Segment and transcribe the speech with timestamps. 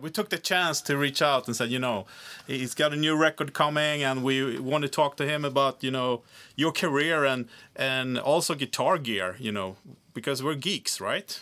[0.00, 2.06] We took the chance to reach out and said, you know,
[2.46, 5.90] he's got a new record coming, and we want to talk to him about, you
[5.90, 6.22] know,
[6.54, 9.76] your career and and also guitar gear, you know,
[10.14, 11.40] because we're geeks, right?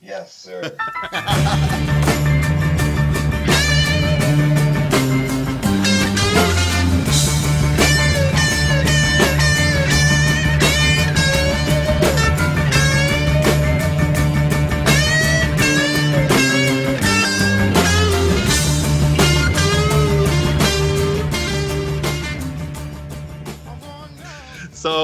[0.00, 0.74] Yes, sir.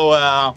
[0.06, 0.55] So, uh,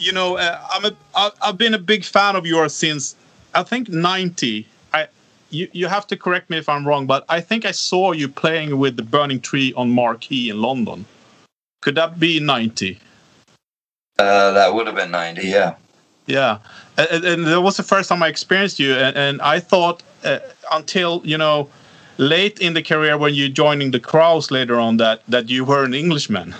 [0.00, 3.14] you know, uh, I'm a, I- I've been a big fan of yours since
[3.54, 4.66] I think '90.
[4.94, 5.08] I,
[5.50, 8.26] you, you have to correct me if I'm wrong, but I think I saw you
[8.26, 11.04] playing with the Burning Tree on Marquee in London.
[11.82, 12.98] Could that be '90?
[14.18, 15.74] Uh, that would have been 90, yeah.
[16.26, 16.58] Yeah,
[16.96, 20.38] and, and- that was the first time I experienced you, and, and I thought uh,
[20.72, 21.68] until you know
[22.16, 25.84] late in the career when you joining the Crowes later on that that you were
[25.84, 26.54] an Englishman.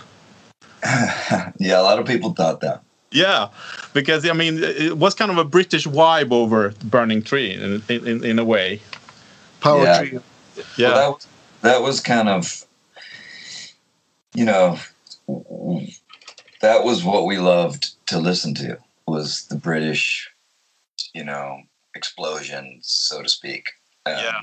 [1.59, 2.83] yeah, a lot of people thought that.
[3.11, 3.49] Yeah,
[3.95, 8.25] because I mean it was kind of a British vibe over Burning Tree in in,
[8.25, 8.81] in a way.
[9.61, 9.99] Power Yeah.
[9.99, 10.23] trio.
[10.77, 11.27] Yeah, Well, that, was,
[11.63, 12.65] that was kind of,
[14.35, 14.79] you know,
[16.61, 20.31] that was what we loved to listen to was the British,
[21.15, 21.63] you know,
[21.95, 23.67] explosion, so to speak.
[24.07, 24.41] Um, Yeah.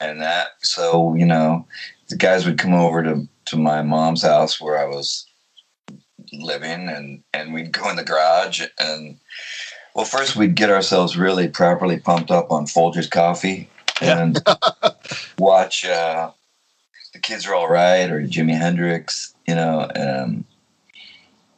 [0.00, 1.66] And that, so, you know,
[2.08, 5.26] the guys would come over to, to my mom's house where I was
[6.32, 9.18] living and, and we'd go in the garage and,
[9.94, 13.68] well, first we'd get ourselves really properly pumped up on Folgers coffee
[14.00, 14.42] and
[15.38, 16.30] watch uh,
[17.12, 20.44] the kids are all right or Jimi Hendrix, you know, um,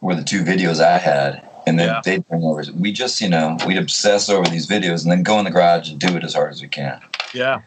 [0.00, 1.42] were the two videos I had.
[1.66, 2.00] And then Yeah.
[2.04, 2.62] they'd bring over.
[2.78, 5.90] We just, you know, we'd obsess over these videos and then go in the garage
[5.90, 7.00] and do it as hard as we can.
[7.34, 7.62] yeah,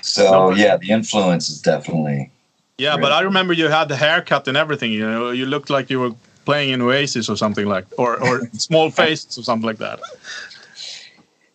[0.00, 2.30] So yeah, the influence is definitely.
[2.78, 2.96] Yeah.
[2.96, 4.92] But I remember you had the haircut and everything.
[4.92, 6.12] You know, you looked like you were
[6.44, 10.00] playing in Oasis or something like, or or Small Faces or something like that.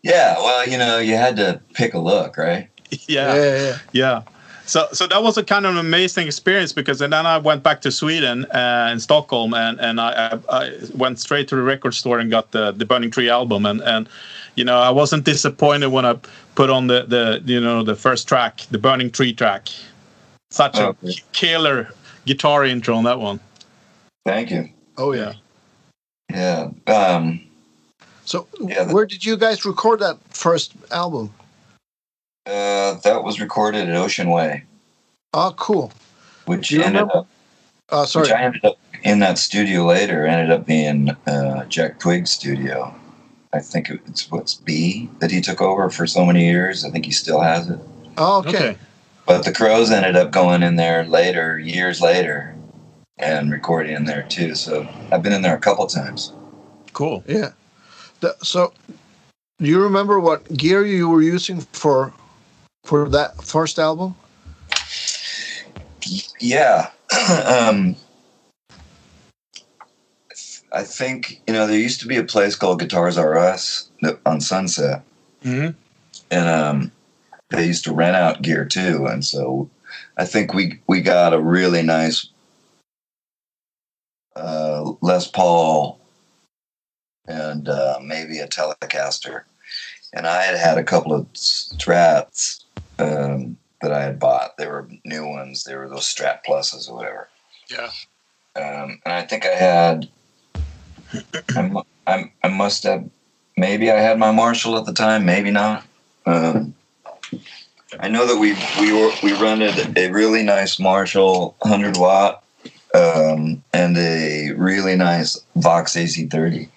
[0.01, 2.69] Yeah, well, you know, you had to pick a look, right?
[3.07, 3.35] Yeah, yeah.
[3.35, 3.77] yeah, yeah.
[3.91, 4.21] Yeah.
[4.69, 7.63] So, so that was a kind of an amazing experience because and then I went
[7.63, 11.63] back to Sweden uh, in Stockholm and and I, I, I went straight to the
[11.63, 14.07] record store and got the the Burning Tree album and and
[14.55, 16.19] you know I wasn't disappointed when I
[16.53, 19.69] put on the the you know the first track the Burning Tree track,
[20.51, 21.13] such a Okay.
[21.31, 21.93] killer
[22.25, 23.39] guitar intro on that one.
[24.25, 24.69] Thank you.
[24.97, 25.33] Oh yeah.
[26.31, 26.69] Yeah.
[26.87, 27.45] Um,
[28.25, 31.33] So Yeah, the- where did you guys record that first album?
[32.45, 34.63] uh, that was recorded at Ocean Way,
[35.33, 35.91] Oh, cool.
[36.45, 37.17] which you ended remember?
[37.19, 37.27] up
[37.91, 38.23] Uh, sorry.
[38.23, 40.27] Which I ended up in that studio later.
[40.27, 42.93] Ended up being uh, Jack Puig's studio.
[43.51, 46.85] I think it's what's B that he took over for so many years.
[46.85, 47.79] I think he still has it.
[48.17, 48.77] Oh, okay.
[49.29, 52.55] But the Crowes ended up going in there later, years later,
[53.19, 54.55] and recording in there too.
[54.55, 56.33] So I've been in there a couple times.
[56.93, 57.23] Cool.
[57.27, 57.51] Yeah.
[58.21, 58.73] The, so,
[59.59, 62.11] do you remember what gear you were using for
[62.85, 64.15] for that first album?
[66.39, 66.89] Yeah.
[67.45, 67.95] um,
[70.73, 73.91] I think you know there used to be a place called Guitars R Us
[74.25, 75.03] on Sunset.
[75.43, 75.69] hmm
[76.31, 76.91] and um,
[77.49, 79.05] they used to rent out gear too.
[79.07, 79.69] And so
[80.17, 82.27] I think we we got a really nice
[84.35, 85.99] uh, Les Paul
[87.27, 89.43] and uh, maybe a Telecaster.
[90.13, 92.63] And I had had a couple of Strats
[92.97, 94.57] um, that I had bought.
[94.57, 95.63] They were new ones.
[95.63, 97.29] They were those Strat Pluses or whatever.
[97.69, 97.91] Yeah.
[98.55, 100.09] Um, and I think I had.
[101.55, 103.07] I, mu- I, I must have.
[103.57, 105.25] Maybe I had my Marshall at the time.
[105.25, 105.85] Maybe not.
[106.25, 106.73] Um,
[107.99, 112.43] I know that we we were, we rented a really nice Marshall 100 watt
[112.93, 116.69] um, and a really nice Vox AC30,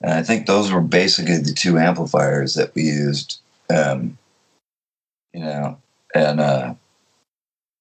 [0.00, 3.40] and I think those were basically the two amplifiers that we used.
[3.68, 4.16] Um,
[5.32, 5.78] you know,
[6.14, 6.74] and uh,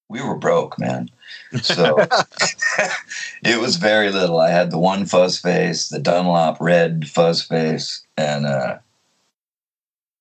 [0.10, 1.10] we were broke, man.
[1.62, 1.98] So
[3.44, 4.40] it was very little.
[4.40, 8.78] I had the one fuzz face, the Dunlop red fuzz face, and uh,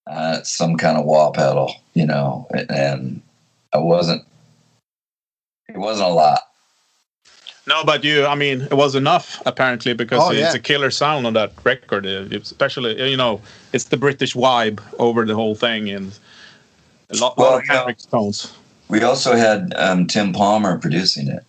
[0.07, 3.23] uh, some kind of wah pedal, you know, and
[3.73, 4.23] I wasn't.
[5.69, 6.41] It wasn't a lot.
[7.67, 10.55] No, but you, I mean, it was enough apparently because Oh, it's yeah.
[10.55, 12.05] a killer sound on that record.
[12.05, 13.41] uh, Especially, you know,
[13.73, 16.13] it's the British vibe over the whole thing and
[17.11, 18.53] a lot, Well, lot of Hendrix tones.
[18.89, 21.45] We also had um, Tim Palmer producing it,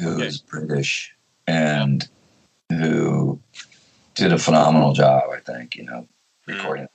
[0.00, 0.26] who Okay.
[0.26, 1.14] is British
[1.46, 2.08] and
[2.70, 3.38] who
[4.14, 5.24] did a phenomenal job.
[5.32, 6.08] I think you know
[6.48, 6.56] Mm.
[6.56, 6.88] recording.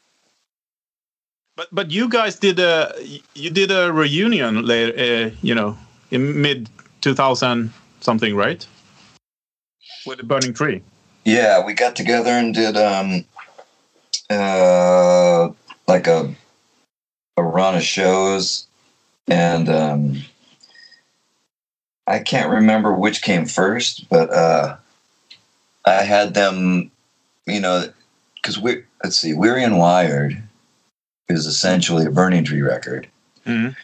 [1.59, 2.95] But but you guys did a
[3.35, 5.77] you did a reunion later, uh, you know,
[6.09, 6.69] in mid
[7.01, 8.65] 2000 something, right?
[10.05, 10.81] With the Burning Tree.
[11.25, 13.25] Yeah, we got together and did um
[14.29, 15.49] uh
[15.85, 16.33] like a
[17.35, 18.65] a run of shows
[19.27, 20.23] and um
[22.07, 24.77] I can't remember which came first, but uh
[25.83, 26.89] I had them
[27.45, 27.91] you know
[28.35, 30.41] because we let's see, Weary and Wired
[31.29, 33.07] is essentially a burning tree record.
[33.45, 33.75] Mhm.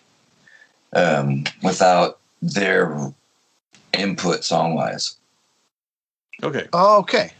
[0.93, 3.13] Um without their
[3.93, 5.15] input song wise.
[6.43, 6.67] Okay.
[6.73, 7.31] Oh, okay.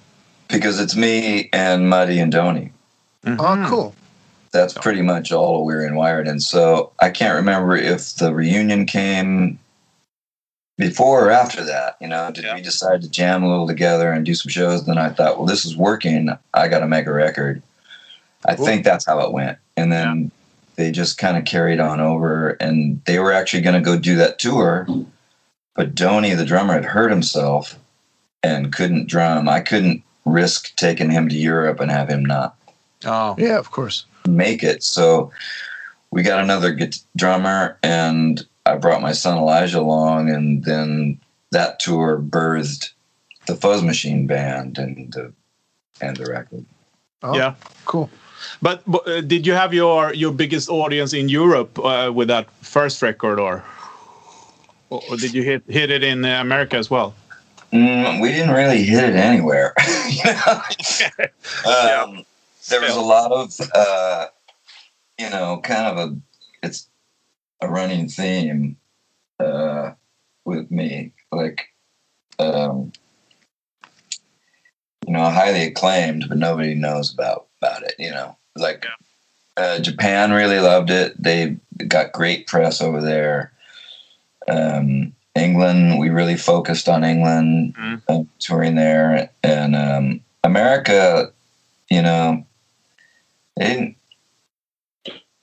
[0.47, 2.71] Because it's me and Muddy and Donny.
[3.25, 3.67] Oh, Mhm.
[3.67, 3.95] cool.
[4.51, 6.29] that's pretty much all we're in Wired.
[6.29, 9.59] And so I can't remember if the reunion came
[10.77, 11.97] before or after that.
[11.99, 12.55] You know, did Yeah.
[12.55, 14.85] we decide to jam a little together and do some shows?
[14.85, 16.29] Then I thought, well, this is working.
[16.53, 17.61] I got to make a record.
[18.45, 18.65] I Cool.
[18.65, 19.57] think that's how it went.
[19.77, 20.31] And then
[20.75, 24.15] they just kind of carried on over, and they were actually going to go do
[24.17, 24.87] that tour.
[25.75, 27.77] But Donny, the drummer, had hurt himself
[28.43, 29.49] and couldn't drum.
[29.49, 32.55] I couldn't risk taking him to Europe and have him not
[33.03, 33.35] Oh.
[33.37, 34.05] Yeah, of course.
[34.27, 34.81] make it.
[34.83, 35.31] So
[36.09, 41.19] we got another guit- drummer, and I brought my son Elijah along, and then
[41.51, 42.91] that tour birthed
[43.45, 45.33] the Fuzz Machine band and the
[46.01, 46.65] and the record.
[47.21, 47.53] Oh, Yeah.
[47.85, 48.09] Cool.
[48.61, 53.01] But, uh, did you have your your biggest audience in Europe uh, with that first
[53.01, 53.63] record, or
[54.89, 57.13] or did you hit hit it in uh, America as well?
[57.71, 59.73] Mm, we didn't really hit it anywhere.
[61.65, 62.23] um,
[62.69, 64.27] There was a lot of, uh,
[65.19, 66.17] you know, kind of a,
[66.63, 66.89] it's
[67.61, 68.77] a running theme
[69.39, 69.91] uh,
[70.45, 71.13] with me.
[71.31, 71.67] Like,
[72.39, 72.93] um,
[75.05, 77.95] you know, highly acclaimed, but nobody knows about about it.
[77.99, 78.85] You know, like
[79.57, 81.21] uh, Japan really loved it.
[81.21, 81.57] They
[81.87, 83.51] got great press over there.
[84.47, 88.01] Um, England, we really focused on England, Mm.
[88.07, 91.31] uh, touring there, and um, America.
[91.89, 92.45] You know,
[93.57, 93.95] they didn't.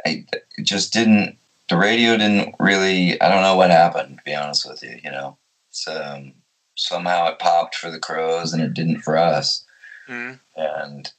[0.06, 0.24] I
[0.58, 1.38] it just didn't.
[1.68, 3.20] The radio didn't really.
[3.20, 4.18] I don't know what happened.
[4.18, 5.36] To be honest with you, you know,
[5.70, 6.32] so um,
[6.74, 9.64] somehow it popped for the Crowes and it didn't for us,
[10.08, 10.40] Mm.
[10.56, 11.12] and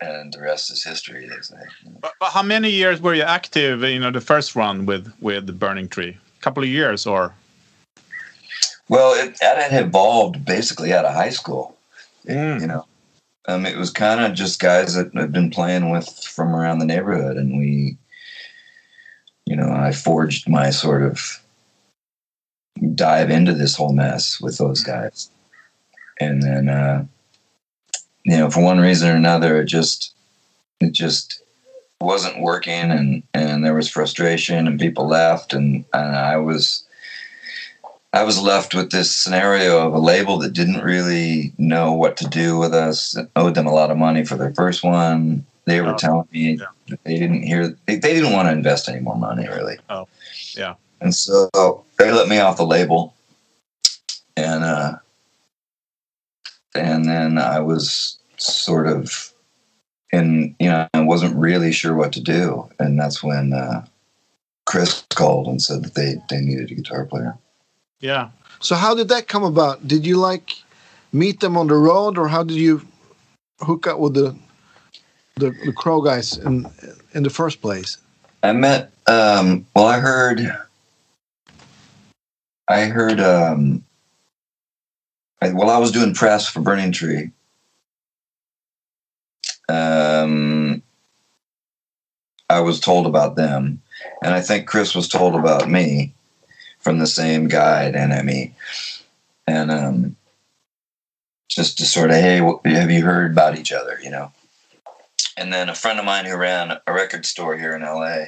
[0.00, 1.26] and the rest is history.
[1.26, 1.56] They say.
[2.00, 3.82] But, but how many years were you active?
[3.82, 6.16] You know, the first run with with the Burning Tree.
[6.38, 7.34] A couple of years, or
[8.88, 11.76] Well, it, that had evolved basically out of high school.
[12.28, 12.60] Mm.
[12.60, 12.86] You know,
[13.48, 16.86] um, it was kind of just guys that I've been playing with from around the
[16.86, 17.96] neighborhood, and we,
[19.46, 21.20] you know, I forged my sort of
[22.94, 25.30] dive into this whole mess with those guys,
[26.20, 27.06] and then, uh,
[28.26, 30.14] you know, for one reason or another, it just,
[30.80, 31.40] it just
[32.00, 36.82] wasn't working, and and there was frustration, and people left, and and I was.
[38.12, 42.26] I was left with this scenario of a label that didn't really know what to
[42.26, 45.44] do with us, owed them a lot of money for their first one.
[45.66, 46.64] They were Oh, telling me yeah.
[46.88, 49.76] that they didn't hear, they, they didn't want to invest any more money, really.
[49.90, 50.08] Oh,
[50.56, 50.76] yeah.
[51.02, 51.50] And so
[51.98, 53.12] they let me off the label.
[54.34, 54.96] And, uh,
[56.76, 59.32] and then I was sort of
[60.12, 62.68] in, you know, I wasn't really sure what to do.
[62.78, 63.84] And that's when, uh,
[64.66, 67.38] Chris called and said that they, they needed a guitar player.
[68.00, 69.86] yeah, So how did that come about?
[69.86, 70.54] Did you like
[71.12, 72.82] meet them on the road, or how did you
[73.60, 74.36] hook up with the
[75.36, 76.66] the, the Crow guys in
[77.14, 77.98] in the first place?
[78.42, 78.92] I met.
[79.06, 80.40] Um, well, I heard.
[82.68, 83.20] I heard.
[83.20, 83.84] Um,
[85.42, 87.30] I, while I was doing press for Burning Tree,
[89.68, 90.82] um,
[92.48, 93.82] I was told about them,
[94.22, 96.12] and I think Chris was told about me
[96.78, 98.52] from the same guy at NME,
[99.46, 100.16] and um,
[101.48, 103.98] just to sort of, hey, wh- have you heard about each other?
[104.02, 104.32] You know.
[105.36, 108.26] And then a friend of mine who ran a record store here in LA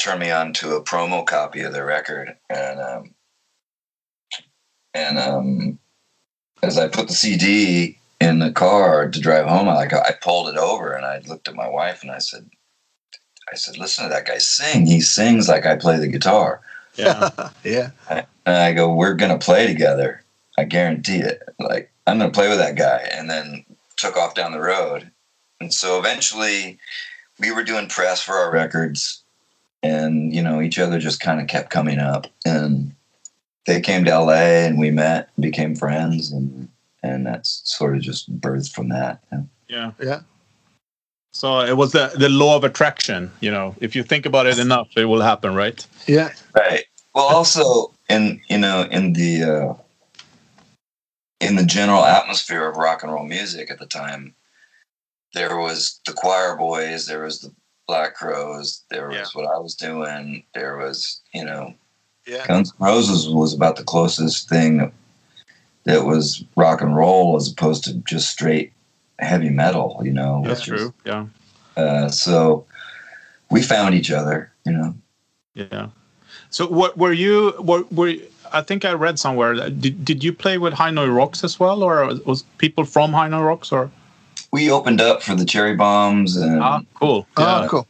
[0.00, 3.14] turned me on to a promo copy of their record, and um,
[4.94, 5.78] and um,
[6.62, 10.48] as I put the CD in the car to drive home, I like I pulled
[10.48, 12.48] it over and I looked at my wife and I said,
[13.50, 14.86] I said, listen to that guy sing.
[14.86, 16.60] He sings like I play the guitar.
[16.96, 17.30] yeah.
[17.64, 17.90] yeah.
[18.10, 20.22] And I go, we're gonna play together.
[20.58, 21.42] I guarantee it.
[21.58, 23.64] Like I'm gonna play with that guy, and then
[23.96, 25.10] took off down the road.
[25.60, 26.78] And so eventually,
[27.38, 29.22] we were doing press for our records,
[29.82, 32.26] and you know, each other just kind of kept coming up.
[32.44, 32.94] And
[33.68, 36.68] they came to LA, and we met, became friends, and
[37.02, 39.20] and that's sort of just birthed from that.
[39.30, 39.48] you know.
[39.68, 39.90] yeah.
[40.02, 40.20] Yeah.
[41.32, 43.30] So it was the the law of attraction.
[43.40, 45.86] You know, if you think about it enough, it will happen, right?
[46.08, 46.32] Yeah.
[46.56, 46.84] Right.
[47.14, 49.74] Well, also in you know in the uh,
[51.40, 54.34] in the general atmosphere of rock and roll music at the time,
[55.34, 57.52] there was the Choir Boys, there was the
[57.86, 59.26] Black Crowes, there was Yeah.
[59.34, 61.74] what I was doing, there was you know
[62.28, 62.46] Yeah.
[62.46, 64.92] Guns N' Roses was about the closest thing that,
[65.84, 68.72] that was rock and roll as opposed to just straight
[69.18, 70.00] heavy metal.
[70.04, 70.94] You know, That's which is- true.
[71.06, 71.26] Yeah.
[71.76, 72.66] Uh, so
[73.50, 74.52] we found each other.
[74.66, 74.94] You know.
[75.54, 75.88] Yeah.
[76.50, 78.14] So what were you were, were
[78.52, 81.82] I think I read somewhere that did, did you play with Hanoi Rocks as well
[81.82, 83.90] or was people from Hanoi Rocks or
[84.52, 87.86] We opened up for the Cherry Bombz and ah cool yeah Oh, cool.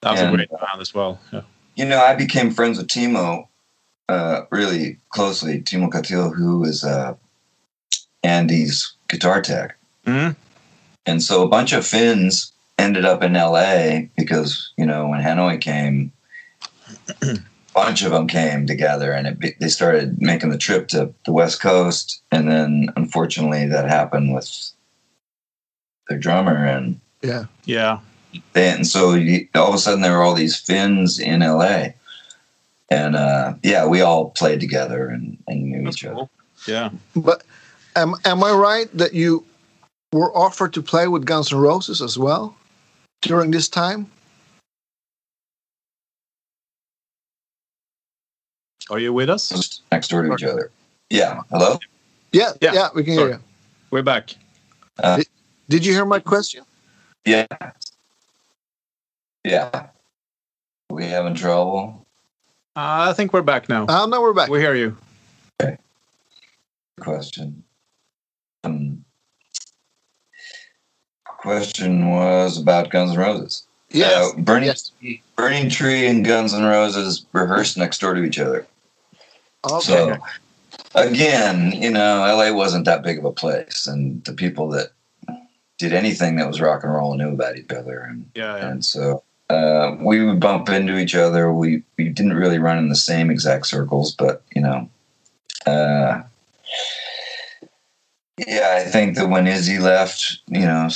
[0.00, 1.42] that's a And- great band as well yeah
[1.76, 3.48] you know, I became friends with Timo
[4.08, 5.60] uh, really closely.
[5.60, 7.14] Timo Kaltio, who is uh,
[8.22, 9.76] Andy's guitar tech.
[10.06, 10.36] Mhm.
[11.06, 15.60] And so a bunch of Finns ended up in LA because, you know, when Hanoi
[15.60, 16.12] came,
[17.22, 17.36] a
[17.74, 21.60] bunch of them came together and it, they started making the trip to the West
[21.60, 22.22] Coast.
[22.32, 24.70] And then unfortunately that happened with
[26.08, 27.44] their drummer and Yeah.
[27.64, 28.00] yeah
[28.52, 31.88] they, and so you, all of a sudden there were all these Finns in LA,
[32.90, 36.28] and uh, yeah, we all played together and, and knew that's each other.
[36.66, 37.44] yeah But
[37.96, 39.44] am am I right that you
[40.12, 42.56] were offered to play with Guns N' Roses as well
[43.22, 44.10] during this time?
[48.90, 50.70] are you with us Just next door to each other.
[51.08, 51.40] Yeah.
[51.50, 51.78] Hello.
[52.32, 52.52] Yeah.
[52.60, 52.72] Yeah.
[52.74, 52.88] Yeah.
[52.94, 53.28] we can Sorry.
[53.30, 53.44] hear you.
[53.90, 54.34] we're back
[55.68, 56.64] Did you hear my question?
[57.24, 57.46] Yeah.
[59.42, 59.86] Yeah.
[60.90, 62.03] We having trouble?
[62.76, 64.48] Uh, I think we're back now Oh, no, we're back.
[64.48, 64.96] we hear you
[65.62, 65.78] Okay.
[67.00, 67.62] Question.
[68.64, 69.04] Um,
[71.24, 73.64] question was about Guns N' Roses.
[73.90, 74.32] Yes.
[74.32, 74.90] Uh, Burning Yes.
[75.36, 78.66] Burning Tree and Guns N' Roses rehearsed next door to each other.
[79.70, 79.80] Okay.
[79.84, 80.16] So
[80.94, 84.88] again, you know, LA wasn't that big of a place, and the people that
[85.78, 88.84] did anything that was rock and roll knew about each other, and yeah yeah and
[88.84, 91.52] so uh, we would bump into each other.
[91.52, 94.88] We we didn't really run in the same exact circles, but you know,
[95.66, 96.22] uh,
[98.38, 100.88] yeah, I think that when Izzy left, you know,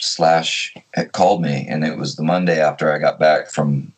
[0.00, 3.92] Slash had called me, and it was the Monday after I got back from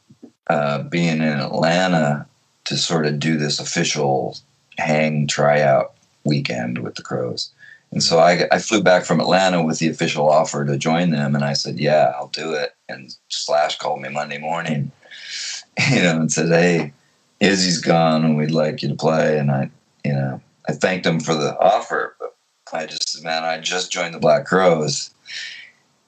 [0.48, 2.26] uh, being in Atlanta
[2.64, 4.36] to sort of do this official
[4.78, 7.50] hang tryout weekend with the Crowes.
[7.92, 11.34] And so I, I flew back from Atlanta with the official offer to join them,
[11.34, 14.92] and I said, "Yeah, I'll do it." And Slash called me Monday morning,
[15.90, 16.92] you know, and said, "Hey,
[17.40, 19.70] Izzy's gone, and we'd like you to play." And I,
[20.04, 22.36] you know, I thanked him for the offer, but
[22.72, 25.10] I just said, "Man, I just joined the Black Crowes,"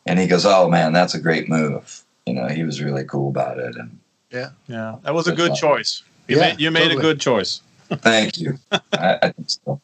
[0.07, 3.29] and he goes, "Oh man, that's a great move." You know, he was really cool
[3.31, 3.99] about it, and
[4.31, 5.57] yeah yeah, that was a good fine.
[5.57, 7.63] choice you Yeah, made you made a good choice
[7.97, 8.59] thank you.
[8.73, 9.81] I, I think so.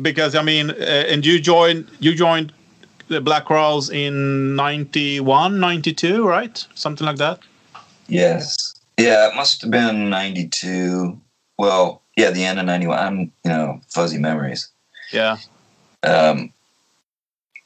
[0.00, 2.52] because I mean, uh, and you joined you joined
[3.10, 6.64] the Black Crowes in 91, 92, right?
[6.74, 7.40] Something like that.
[8.06, 8.74] Yes.
[8.98, 11.20] Yeah, it must have been 92.
[11.58, 12.98] Well, yeah, the end of 91.
[12.98, 14.70] I'm, you know, fuzzy memories.
[15.12, 15.38] Yeah,
[16.04, 16.52] Um,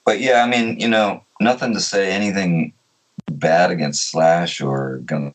[0.06, 2.72] but yeah, I mean, you know, nothing to say anything
[3.30, 5.34] bad against Slash or Guns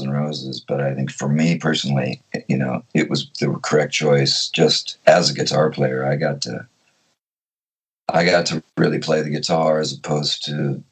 [0.00, 4.48] N' Roses, but I think for me personally, you know, it was the correct choice.
[4.48, 6.68] Just as a guitar player, I got to,
[8.12, 10.82] I got to really play the guitar as opposed to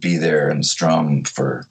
[0.00, 1.66] be there and strum for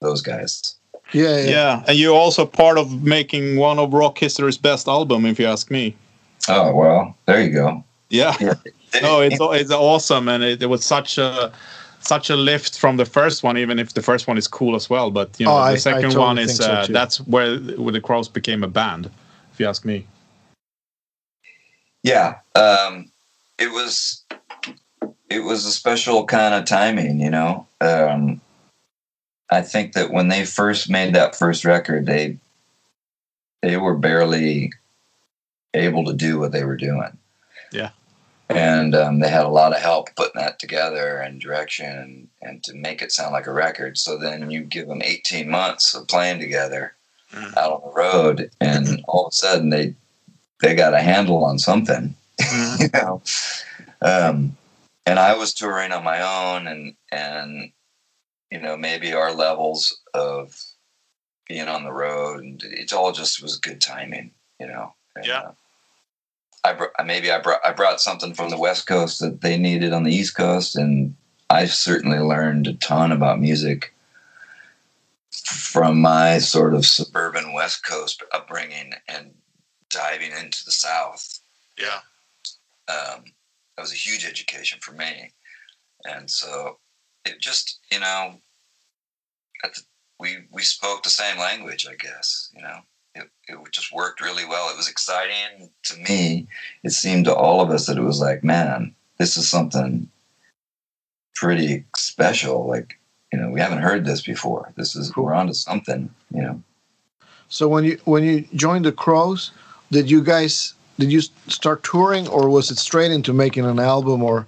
[0.00, 0.76] those guys.
[1.12, 1.50] yeah, yeah.
[1.50, 5.46] yeah, and you're also part of making one of rock history's best album, if you
[5.46, 5.94] ask me.
[6.48, 7.84] Oh well, there you go.
[8.08, 8.54] Yeah, Yeah.
[9.02, 11.52] no, it's it's awesome, and it, it was such a
[12.00, 14.88] such a lift from the first one, even if the first one is cool as
[14.88, 15.10] well.
[15.10, 17.20] But you know, Oh, I- I the second totally one is think so, uh, that's
[17.20, 19.10] where where the Crowes became a band,
[19.52, 20.06] if you ask me.
[22.02, 23.09] Yeah, um,
[23.60, 24.24] it was
[25.28, 27.66] it was a special kind of timing, you know.
[27.80, 28.40] Um,
[29.50, 32.38] I think that when they first made that first record, they
[33.62, 34.72] they were barely
[35.74, 37.16] able to do what they were doing.
[37.72, 37.90] Yeah.
[38.48, 42.64] and um, they had a lot of help putting that together and direction and, and
[42.64, 43.96] to make it sound like a record.
[43.96, 46.94] So then you give them 18 months of playing together
[47.32, 47.56] Mm.
[47.56, 49.94] out on the road, and all of a sudden they
[50.60, 52.16] they got a handle on something.
[52.80, 53.22] you know.
[54.02, 54.56] Um,
[55.06, 57.72] and I was touring on my own, and and
[58.50, 60.56] you know maybe our levels of
[61.48, 64.30] being on the road, and it all just was good timing,
[64.60, 64.94] you know.
[65.16, 65.40] And, Yeah.
[65.40, 65.52] uh,
[66.62, 69.92] I br- maybe I brought I brought something from the West Coast that they needed
[69.92, 71.16] on the East Coast, and
[71.48, 73.94] I certainly learned a ton about music
[75.32, 79.32] from my sort of suburban West Coast upbringing and
[79.88, 81.40] diving into the South.
[81.78, 82.00] Yeah.
[82.90, 83.24] Um,
[83.76, 85.32] that was a huge education for me,
[86.04, 86.78] and so
[87.24, 88.34] it just you know,
[89.62, 89.82] the,
[90.18, 92.50] we we spoke the same language, I guess.
[92.54, 92.78] You know,
[93.14, 94.70] it it just worked really well.
[94.70, 96.46] It was exciting to me.
[96.82, 100.08] It seemed to all of us that it was like, man, this is something
[101.34, 102.66] pretty special.
[102.66, 102.98] Like,
[103.32, 104.72] you know, we haven't heard this before.
[104.76, 106.12] This is we're onto something.
[106.34, 106.62] You know.
[107.48, 109.52] So when you when you joined the Crowes,
[109.90, 114.22] did you guys did you start touring or was it straight into making an album
[114.22, 114.46] or?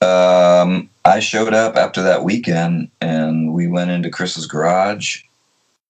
[0.00, 5.22] Um, I showed up after that weekend and we went into Chris's garage.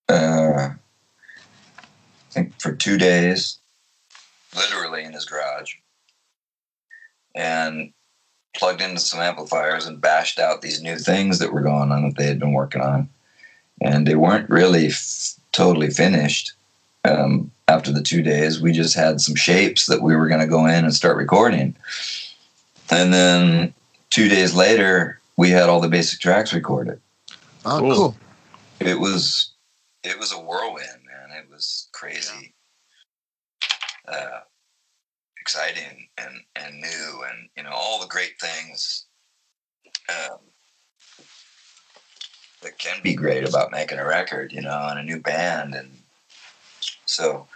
[0.08, 3.58] Uh, I think for two days,
[4.54, 5.74] literally in his garage,
[7.34, 7.92] and
[8.56, 12.16] plugged into some amplifiers and bashed out these new things that were going on that
[12.16, 13.08] they had been working on,
[13.80, 16.52] and they weren't really f- totally finished.
[17.06, 20.46] Um, after the two days, we just had some shapes that we were going to
[20.46, 21.74] go in and start recording,
[22.90, 23.74] and then
[24.10, 27.00] two days later, we had all the basic tracks recorded.
[27.64, 27.94] Oh, Cool.
[27.94, 28.16] cool.
[28.80, 29.52] It was
[30.04, 31.36] it was a whirlwind, man.
[31.42, 32.54] It was crazy,
[34.06, 34.40] uh,
[35.40, 39.06] exciting, and and new, and you know all the great things
[40.08, 40.38] um,
[42.62, 45.90] that can be great about making a record, you know, and a new band, and
[47.06, 47.46] so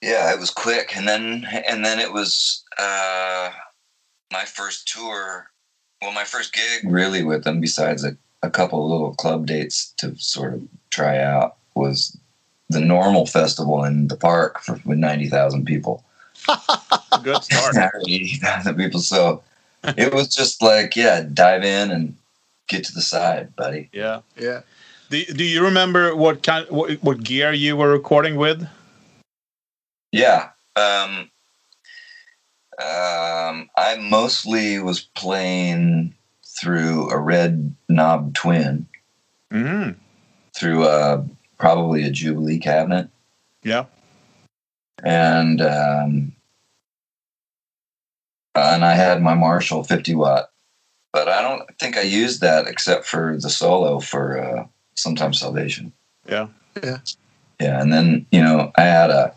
[0.00, 3.50] yeah, it was quick, and then and then it was uh,
[4.32, 5.50] my first tour.
[6.00, 9.92] Well, my first gig really with them, besides a, a couple of little club dates
[9.98, 12.16] to sort of try out, was
[12.68, 16.04] the normal festival in the park for, with ninety thousand people.
[17.22, 17.94] Good start.
[18.08, 19.00] Eighty thousand people.
[19.00, 19.42] So
[19.96, 22.16] it was just like, yeah, dive in and
[22.68, 23.88] get to the side, buddy.
[23.92, 24.20] yeah.
[24.36, 24.60] Yeah.
[25.10, 28.66] Do, do you remember what kind what, what gear you were recording with?
[30.12, 30.50] Yeah.
[30.76, 31.30] Um,
[32.80, 38.86] um, I mostly was playing through a red knob twin,
[39.52, 39.96] Mm.
[40.54, 41.24] through a,
[41.58, 43.08] probably a Jubilee cabinet,
[43.62, 43.86] Yeah.
[45.02, 46.32] and um,
[48.54, 50.50] and I had my Marshall 50 watt,
[51.12, 54.66] but I don't think I used that except for the solo for uh,
[54.98, 55.92] sometimes Salvation.
[56.28, 56.48] Yeah.
[56.82, 56.98] Yeah.
[57.60, 59.34] Yeah, and then you know I had a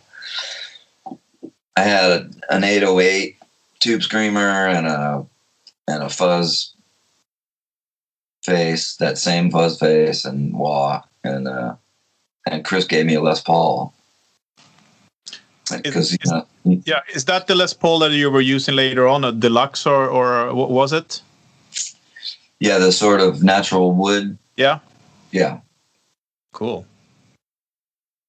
[1.76, 3.38] I had a, an 808
[3.80, 5.26] tube screamer and a
[5.88, 6.74] and a fuzz
[8.44, 11.76] face, that same fuzz face and wah, and uh,
[12.46, 13.92] and Chris gave me a Les Paul
[15.84, 16.46] because you know,
[16.86, 17.02] Yeah.
[17.16, 20.54] Is that the Les Paul that you were using later on, a deluxe or or
[20.54, 21.22] what was it?
[22.62, 24.38] yeah, the sort of natural wood.
[24.56, 24.80] Yeah.
[25.32, 25.60] Yeah,
[26.54, 26.86] Cool.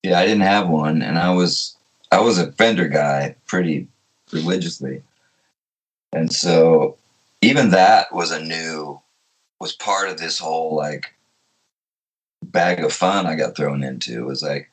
[0.03, 1.77] yeah, I didn't have one, and I was
[2.11, 3.89] I was a Fender guy pretty
[4.33, 5.03] religiously,
[6.13, 6.97] and so
[7.41, 9.01] even that was a new
[9.61, 11.15] was part of this whole like
[12.45, 14.19] bag of fun I got thrown into.
[14.21, 14.71] It was like,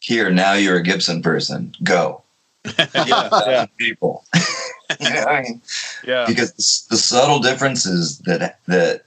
[0.00, 2.22] here now you're a Gibson person, go,
[2.78, 3.28] yeah.
[3.46, 3.66] Yeah.
[3.78, 4.24] people.
[5.00, 5.62] you know, I mean,
[6.04, 6.26] Yeah.
[6.26, 6.52] because
[6.88, 9.04] the, the subtle differences that that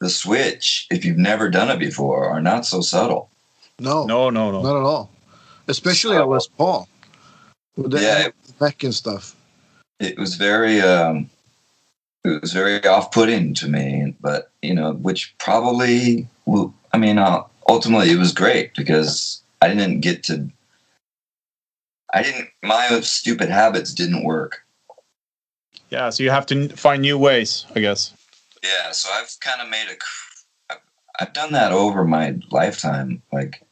[0.00, 3.30] the switch, if you've never done it before, are not so subtle.
[3.78, 4.30] No, No.
[4.30, 4.50] No.
[4.50, 4.62] No.
[4.62, 5.10] not at all.
[5.68, 6.88] Especially at Les Paul.
[7.76, 8.28] With the Yeah.
[8.58, 9.34] back and stuff.
[10.00, 11.30] it was very um
[12.24, 17.42] it was very off-putting to me but you know which probably will i mean uh,
[17.68, 20.50] ultimately it was great because i didn't get to
[22.12, 24.64] i didn't my stupid habits didn't work
[25.90, 26.10] Yeah.
[26.10, 28.12] So you have to find new ways, I guess.
[28.66, 29.96] Yeah so i've kind of made a
[30.72, 30.78] I've,
[31.20, 33.62] I've done that over my lifetime like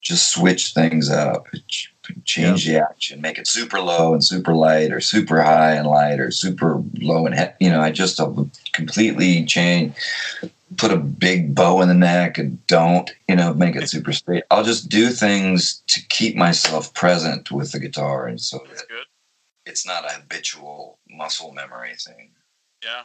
[0.00, 4.92] just switch things up ch- change the action make it super low and super light
[4.92, 8.20] or super high and light or super low and he- you know i just
[8.72, 9.94] completely change
[10.78, 14.42] put a big bow in the neck and don't you know make it super straight
[14.50, 19.04] i'll just do things to keep myself present with the guitar and so that good.
[19.66, 22.30] it's not a habitual muscle memory thing
[22.82, 23.02] Yeah.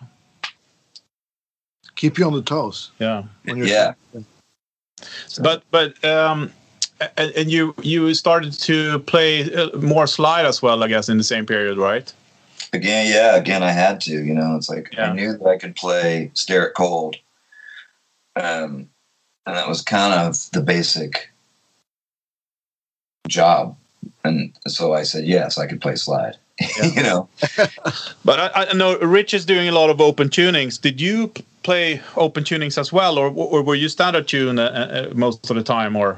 [1.97, 2.91] Keep you on the toes.
[2.99, 3.23] Yeah.
[3.43, 3.93] When you're Yeah.
[5.41, 6.51] But but um,
[7.17, 11.17] and, and you you started to play uh, more slide as well, I guess, in
[11.17, 12.11] the same period, right?
[12.73, 15.11] again yeah again i had to you know it's like Yeah.
[15.11, 17.15] i knew that i could play stare it cold
[18.35, 18.89] um
[19.45, 21.31] and that was kind of the basic
[23.27, 23.77] job
[24.25, 26.35] and so i said yes i could play slide
[26.83, 27.29] you know.
[28.25, 30.81] But I, I know Rich is doing a lot of open tunings.
[30.81, 35.09] Did you p- play open tunings as well, or, or were you standard tune uh,
[35.11, 35.97] uh, most of the time?
[35.97, 36.17] Or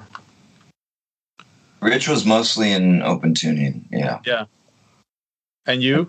[1.81, 3.83] Rich was mostly in open tuning.
[3.91, 4.19] Yeah.
[4.27, 4.45] Yeah.
[5.65, 6.07] and you?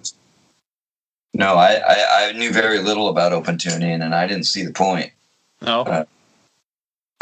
[1.32, 4.74] No, I, I, I knew very little about open tuning, and I didn't see the
[4.74, 5.10] point.
[5.62, 5.84] No.
[5.84, 6.04] Uh,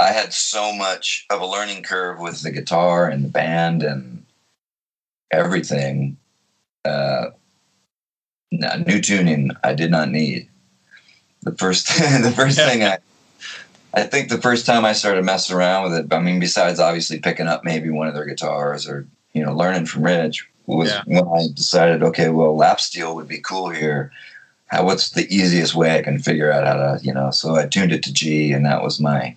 [0.01, 4.25] I had so much of a learning curve with the guitar and the band and
[5.31, 6.17] everything.
[6.85, 7.27] Uh,
[8.51, 10.49] no, new tuning I did not need.
[11.43, 11.87] The first
[12.23, 12.69] the first Yeah.
[12.69, 12.99] thing I
[13.95, 17.19] I think the first time I started messing around with it, I mean, besides obviously
[17.21, 21.03] picking up maybe one of their guitars or you know learning from Rich, was Yeah.
[21.07, 24.13] when I decided, okay, well, lap steel would be cool here.
[24.67, 27.31] How what's the easiest way I can figure out how to you know?
[27.31, 29.35] So I tuned it to G, and that was my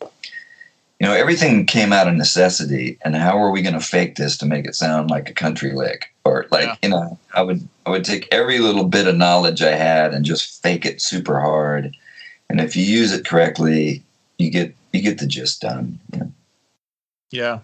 [0.00, 4.36] you know everything came out of necessity and how are we going to fake this
[4.38, 6.76] to make it sound like a country lick or like Yeah.
[6.82, 10.24] you know i would i would take every little bit of knowledge i had and
[10.24, 11.94] just fake it super hard
[12.48, 14.02] and if you use it correctly
[14.38, 15.98] you get you get the gist done?
[17.30, 17.60] Yeah.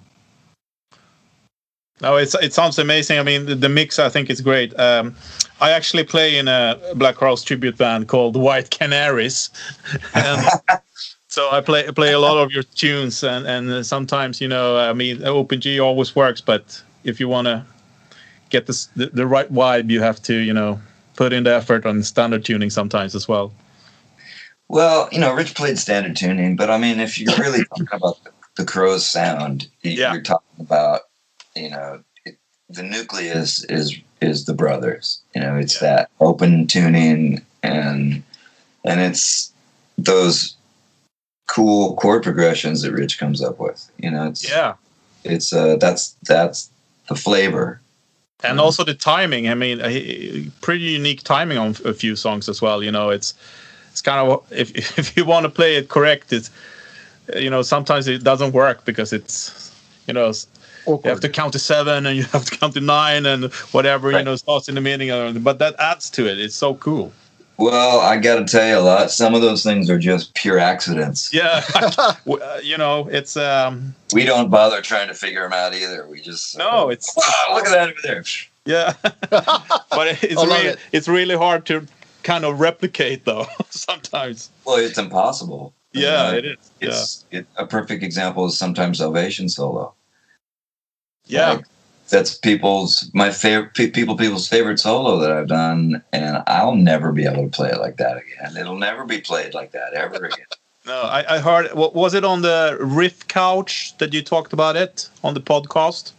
[2.00, 3.18] No, it's it sounds amazing.
[3.18, 4.78] I mean, the, the mix I think is great.
[4.78, 5.16] Um,
[5.60, 9.50] I actually play in a Black Crowes tribute band called White Canaries,
[10.14, 10.46] and
[11.26, 13.24] so I play play a lot of your tunes.
[13.24, 17.46] And and sometimes you know, I mean, Open G always works, but if you want
[17.46, 17.66] to
[18.50, 20.80] get this, the the right vibe, you have to you know
[21.16, 23.52] put in the effort on standard tuning sometimes as well.
[24.68, 28.22] well you know rich played standard tuning but i mean if you're really talking about
[28.24, 30.12] the, the crow's sound Yeah.
[30.12, 31.00] you're talking about
[31.56, 32.36] you know it,
[32.68, 35.88] the nucleus is is the brothers you know it's Yeah.
[35.88, 38.22] that open tuning and
[38.84, 39.52] and it's
[39.96, 40.54] those
[41.48, 44.74] cool chord progressions that rich comes up with you know it's Yeah.
[45.24, 46.70] it's uh that's that's
[47.08, 47.80] the flavor
[48.44, 48.62] and Mhm.
[48.62, 49.48] also the timing.
[49.48, 52.82] I mean, pretty unique timing on a few songs as well.
[52.82, 53.34] You know, it's
[53.90, 56.50] it's kind of if if you want to play it correct, it's
[57.36, 59.70] you know sometimes it doesn't work because it's
[60.06, 60.32] you know
[60.86, 64.10] you have to count to seven and you have to count to nine and whatever
[64.10, 65.10] you know starts in the beginning.
[65.10, 66.38] uh, But that adds to it.
[66.38, 67.12] It's so cool.
[67.58, 71.32] Well i gotta tell you a lot some of those things are just pure accidents
[71.34, 72.14] Yeah, uh,
[72.62, 76.56] you know, it's um we don't bother trying to figure them out either we just
[76.56, 78.24] no, it's wow, look at that over there
[78.64, 78.92] yeah,
[79.30, 80.78] but it's really it.
[80.92, 81.86] it's really hard to
[82.22, 84.50] kind of replicate though sometimes.
[84.66, 85.72] Well, it's impossible.
[85.94, 86.56] Yeah, Uh, it is.
[86.80, 86.88] Yeah.
[86.88, 89.94] It's it, a perfect example is sometimes Salvation solo.
[91.24, 91.52] Yeah.
[91.52, 91.64] Like,
[92.08, 97.24] that's people's my favorite people people's favorite solo that I've done, and I'll never be
[97.26, 98.56] able to play it like that again.
[98.56, 100.46] It'll never be played like that ever again.
[100.86, 101.74] No, I, I heard.
[101.74, 106.12] wa- Was it on the Riff Couch that you talked about it on the podcast?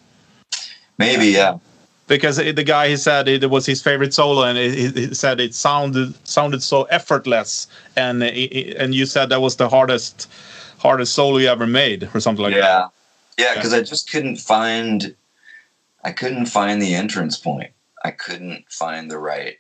[1.00, 1.58] Maybe yeah.
[2.06, 5.56] Because it- the guy he said it was his favorite solo, and he, said it
[5.56, 10.30] sounded sounded so effortless, and it- and you said that was the hardest
[10.78, 12.60] hardest solo you ever made, or something like that.
[12.60, 15.16] yeah, yeah, because I just couldn't find,
[16.04, 17.72] I couldn't find the entrance point.
[18.04, 19.58] I couldn't find the right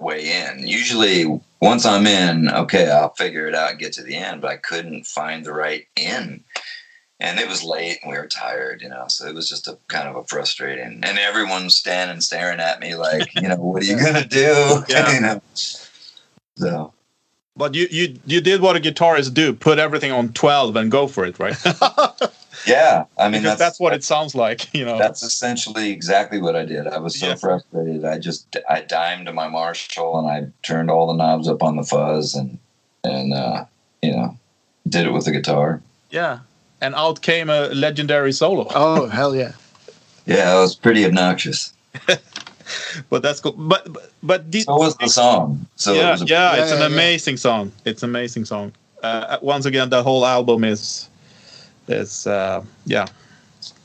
[0.00, 0.66] way in.
[0.66, 4.40] Usually, once I'm in, okay, I'll figure it out and get to the end.
[4.40, 6.44] But I couldn't find the right in,
[7.20, 9.06] and it was late and we were tired, you know.
[9.08, 11.00] So it was just a kind of a frustrating.
[11.02, 14.82] And everyone's standing staring at me like, you know, what are you gonna do?
[14.88, 15.14] Yeah.
[15.14, 15.42] you know.
[16.56, 16.92] So
[17.56, 21.06] But you you you did what a guitarist do: put everything on twelve and go
[21.06, 21.56] for it, right?
[22.66, 24.98] yeah, I mean because that's, what it sounds like, you know.
[24.98, 26.86] That's essentially exactly what I did.
[26.86, 27.34] I was so Yeah.
[27.36, 28.04] frustrated.
[28.04, 31.84] I just I dimed my Marshall and I turned all the knobs up on the
[31.84, 32.58] fuzz and
[33.04, 33.64] and uh,
[34.02, 34.36] you know
[34.88, 35.80] did it with the guitar.
[36.10, 36.40] yeah.
[36.80, 38.66] And out came a legendary solo.
[38.74, 39.52] Oh hell yeah!
[40.26, 41.72] Yeah, it was pretty obnoxious.
[43.10, 43.52] But that's cool.
[43.56, 45.66] But but, but did, So was the song.
[45.76, 46.94] So it yeah, was a, yeah, Yeah, it's an yeah, yeah.
[46.94, 47.72] amazing song.
[47.84, 48.72] It's an amazing song.
[49.02, 51.07] Uh, once again, the whole album is
[51.88, 53.06] is uh, yeah.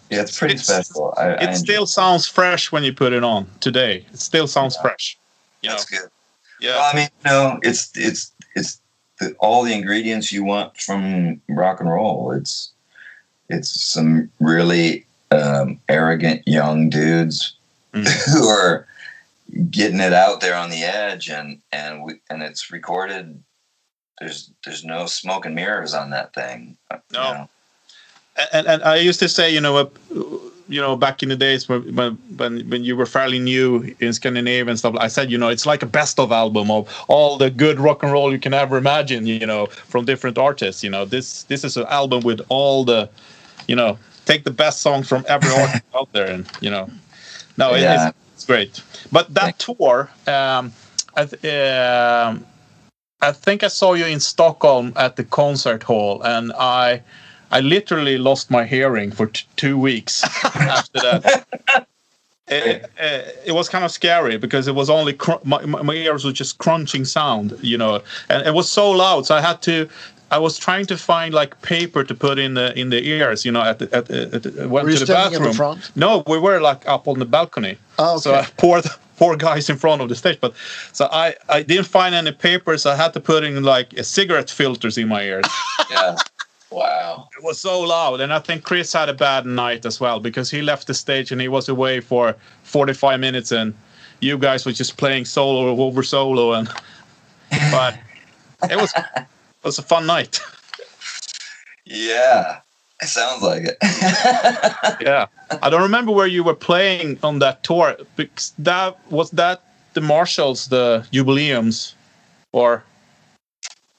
[0.09, 1.13] yeah, it's pretty it's- special.
[1.17, 4.05] I, I It enjoy still sounds fresh when you put it on today.
[4.13, 4.81] It still sounds Yeah.
[4.81, 5.17] fresh.
[5.61, 5.75] You know?
[5.75, 6.09] That's good.
[6.59, 8.79] Yeah, Well, I mean, you know, it's it's it's
[9.19, 12.31] the, all the ingredients you want from rock and roll.
[12.31, 12.71] It's
[13.49, 17.55] it's some really um, arrogant young dudes
[17.93, 18.07] Mm.
[18.33, 18.87] who are
[19.69, 23.43] getting it out there on the edge, and and we, and it's recorded.
[24.19, 26.75] There's there's no smoke and mirrors on that thing.
[26.89, 27.33] uh, you No.
[27.33, 27.49] know.
[28.51, 29.89] And and I used to say, you know, uh,
[30.67, 31.81] you know, back in the days when
[32.37, 35.65] when when you were fairly new in Scandinavia and stuff, I said, you know, it's
[35.65, 38.77] like a best of album of all the good rock and roll you can ever
[38.77, 40.83] imagine, you know, from different artists.
[40.83, 43.09] You know, this this is an album with all the,
[43.67, 46.89] you know, take the best songs from every artist out there, and you know,
[47.57, 48.09] no, it, Yeah.
[48.09, 48.81] it's It's great.
[49.11, 50.73] But that tour, um,
[51.15, 52.45] I, th- um
[53.21, 57.03] I think I saw you in Stockholm at the concert hall, and I,
[57.53, 61.45] I literally lost my hearing for t- two weeks after that.
[62.47, 65.93] It, it, uh, it was kind of scary because it was only cr- my, my
[65.93, 69.27] ears were just crunching sound, you know, and it was so loud.
[69.27, 69.87] So I had to.
[70.31, 73.51] I was trying to find like paper to put in the in the ears, you
[73.51, 73.61] know.
[73.61, 75.55] At the, at the, at the went Were to the bathroom.
[75.55, 75.91] the?
[75.95, 77.77] No, we were like up on the balcony.
[77.99, 78.49] Oh, So I okay.
[78.57, 78.85] poured
[79.15, 80.53] four guys in front of the stage, but
[80.91, 82.85] so I I didn't find any papers.
[82.87, 85.45] I had to put in like a cigarette filters in my ears.
[85.91, 86.15] Yeah.
[86.73, 87.29] Wow.
[87.37, 90.49] it was so loud, and I think Chris had a bad night as well because
[90.49, 93.73] he left the stage and he was away for 45 minutes, and
[94.19, 96.67] you guys were just playing solo over solo, and
[97.71, 97.97] but
[98.69, 99.25] it was it
[99.63, 100.39] was a fun night.
[101.85, 102.61] Yeah.
[103.01, 103.77] It sounds like it.
[105.01, 105.25] yeah,
[105.61, 109.61] I don't remember where you were playing on that tour because that was that
[109.93, 111.95] the Marshalls, the Jubileums,
[112.53, 112.81] or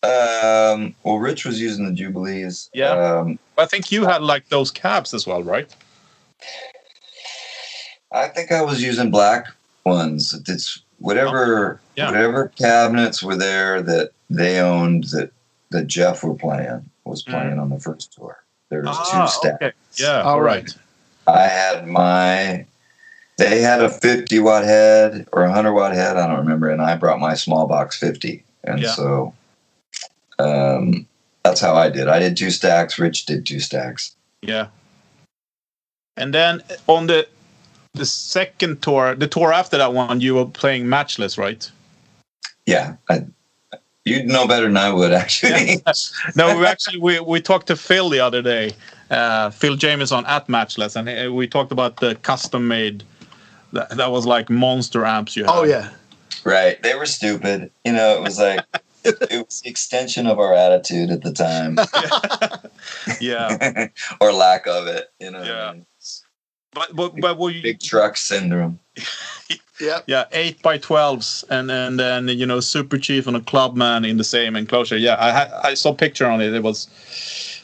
[0.05, 2.71] um, well, Rich was using the Jubilees.
[2.75, 2.91] Yeah.
[2.91, 5.73] Um, I think you had like those cabs as well, right?
[8.13, 9.47] I think I was using black
[9.85, 10.35] ones.
[10.49, 12.07] It's whatever Yeah.
[12.11, 15.31] whatever cabinets were there that they owned that
[15.71, 18.39] that Jeff were playing was playing on the first tour.
[18.71, 19.01] There was Mm.
[19.15, 19.57] Ah, two stacks.
[19.63, 19.73] okay.
[19.97, 20.65] Yeah, All all right.
[20.65, 21.37] right.
[21.39, 22.67] I had my
[23.37, 26.81] they had a 50 watt head or a 100 watt head, I don't remember, and
[26.81, 28.45] I brought my small box 50.
[28.63, 28.93] And Yeah.
[28.95, 29.35] so
[30.39, 31.07] um,
[31.45, 32.09] that's how I did.
[32.09, 34.15] I did two stacks, Rich did two stacks.
[34.43, 34.69] Yeah.
[36.17, 37.27] And then on the
[37.95, 41.71] the second tour, the tour after that one, you were playing matchless, right?
[42.67, 43.25] Yeah, I,
[44.05, 45.83] you'd know better than I would actually.
[46.37, 48.73] No, we actually we, we talked to Phil the other day,
[49.11, 53.05] uh, Phil Jamison at Matchless, and uh, we talked about the custom made.
[53.73, 55.53] That, that was like monster amps you had.
[55.53, 55.91] Oh yeah.
[56.45, 56.81] Right.
[56.83, 57.71] They were stupid.
[57.85, 58.61] You know, it was like
[59.05, 61.79] it was the extension of our attitude at the time.
[63.21, 63.89] yeah.
[64.21, 65.11] or lack of it.
[65.21, 65.43] You know.
[65.43, 65.75] Yeah.
[66.73, 68.79] But but but were you, Big truck syndrome.
[69.81, 69.99] Yeah.
[70.07, 74.19] yeah eight by twelves and and then you know Super Chief and a Clubman in
[74.19, 74.97] the same enclosure.
[74.97, 76.55] Yeah, I had I saw a picture on it.
[76.55, 76.87] It was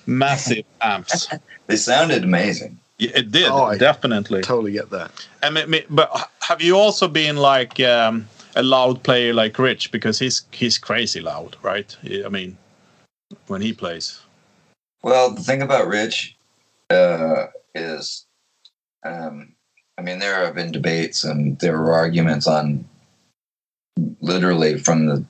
[0.07, 1.29] massive amps.
[1.69, 2.81] They sounded amazing.
[2.99, 4.43] Yeah, it did Oh, I- definitely.
[4.43, 5.13] Totally get that.
[5.41, 10.19] I mean, but have you also been like um, a loud player like Rich because
[10.19, 11.97] he's he's crazy loud, right?
[12.25, 12.57] I mean,
[13.47, 14.21] when he plays.
[15.03, 16.37] Well, the thing about Rich
[16.91, 18.27] uh, is,
[19.05, 19.55] um,
[19.97, 22.85] I mean, there have been debates and there were arguments on
[24.21, 25.25] literally from the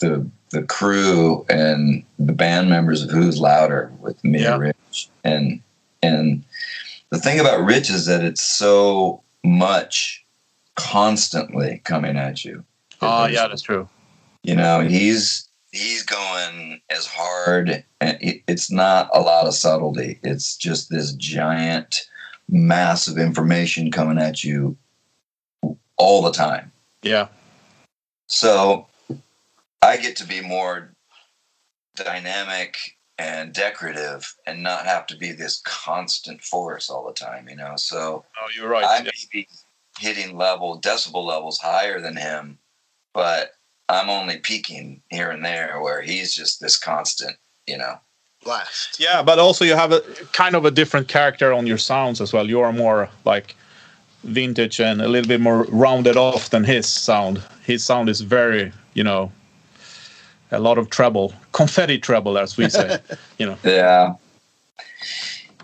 [0.00, 4.56] the the crew and the band members of who's louder with me Yeah.
[4.56, 5.08] or Rich.
[5.24, 5.60] And
[6.02, 6.44] and
[7.10, 10.24] the thing about Rich is that it's so much
[10.76, 12.64] constantly coming at you.
[13.02, 13.88] Oh, yeah, that's true.
[14.42, 20.20] You know, he's he's going as hard, and it's not a lot of subtlety.
[20.22, 22.08] It's just this giant
[22.48, 24.76] mass of information coming at you
[25.96, 26.72] all the time.
[27.02, 27.28] Yeah,
[28.26, 28.86] So
[29.82, 30.92] I get to be more
[31.94, 32.76] dynamic
[33.18, 37.74] and decorative and not have to be this constant force all the time, you know.
[37.76, 38.84] So oh, you're right.
[38.84, 39.04] I Yeah.
[39.04, 39.48] may be
[39.98, 42.58] hitting level decibel levels higher than him,
[43.14, 43.52] but
[43.88, 48.00] I'm only peaking here and there where he's just this constant, you know.
[48.44, 49.00] Blast.
[49.00, 52.32] Yeah, but also you have a kind of a different character on your sounds as
[52.32, 52.48] well.
[52.48, 53.56] You're more like
[54.22, 57.42] vintage and a little bit more rounded off than his sound.
[57.64, 59.32] His sound is very, you know,
[60.52, 62.98] a lot of treble, confetti treble, as we say.
[63.38, 63.58] you know.
[63.64, 64.14] Yeah.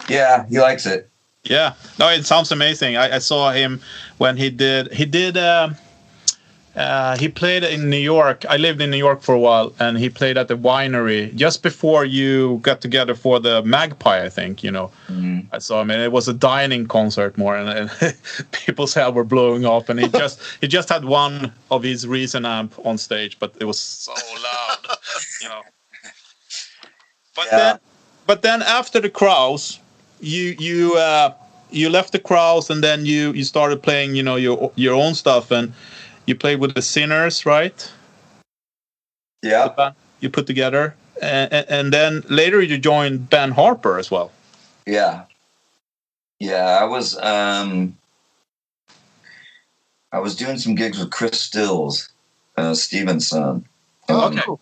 [0.09, 1.09] Yeah, he likes it.
[1.45, 2.97] Yeah, no, it sounds amazing.
[2.97, 3.81] I, I saw him
[4.19, 4.93] when he did.
[4.93, 5.37] He did.
[5.37, 5.77] Um,
[6.77, 8.45] uh, he played in New York.
[8.49, 11.63] I lived in New York for a while, and he played at the winery just
[11.63, 14.25] before you got together for the Magpie.
[14.25, 14.91] I think you know.
[15.09, 15.47] Mhm.
[15.53, 17.69] I saw him, and it was a dining concert more, and,
[18.01, 18.17] and
[18.53, 19.89] people's head were blowing off.
[19.89, 23.65] And he just he just had one of his Reason amp on stage, but it
[23.65, 24.79] was so loud,
[25.43, 25.63] you know.
[27.35, 27.57] But Yeah.
[27.59, 27.79] then,
[28.27, 29.79] but then after the Crowes,
[30.23, 31.35] you you uh,
[31.71, 35.15] you left the Crowes, and then you you started playing, you know, your your own
[35.15, 35.73] stuff, and
[36.27, 37.91] you played with the Sinners, right?
[39.43, 39.93] Yeah.
[40.21, 44.31] you put together, and, and, and then later you joined Ben Harper as well.
[44.87, 45.25] Yeah.
[46.39, 47.97] Yeah, I was um
[50.13, 52.11] I was doing some gigs with Chris Stills,
[52.57, 53.65] uh Stephen's son.
[54.09, 54.61] Oh, Um, cool.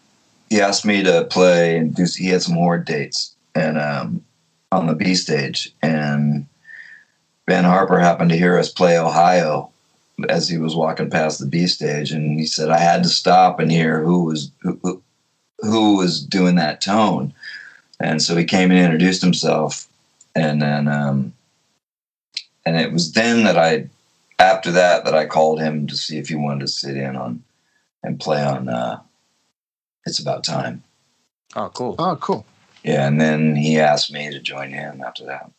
[0.48, 2.84] he asked me to play and do he had some H.O.R.D.E.
[2.84, 4.24] dates and um
[4.72, 6.46] on the B stage and
[7.46, 9.70] Ben Harper happened to hear us play Ohio
[10.28, 13.58] as he was walking past the B stage, and he said I had to stop
[13.58, 15.02] and hear who was who, who-
[15.62, 17.34] who was doing that tone,
[17.98, 19.86] and so he came and introduced himself,
[20.34, 21.34] and then um,
[22.64, 23.88] and it was then that I
[24.38, 27.42] after that that I called him to see if he wanted to sit in on
[28.02, 29.00] and play on uh,
[30.06, 30.82] It's About Time.
[31.54, 31.96] Oh, cool.
[31.98, 32.46] Oh, cool.
[32.82, 35.50] Yeah, and then he asked me to join him after that.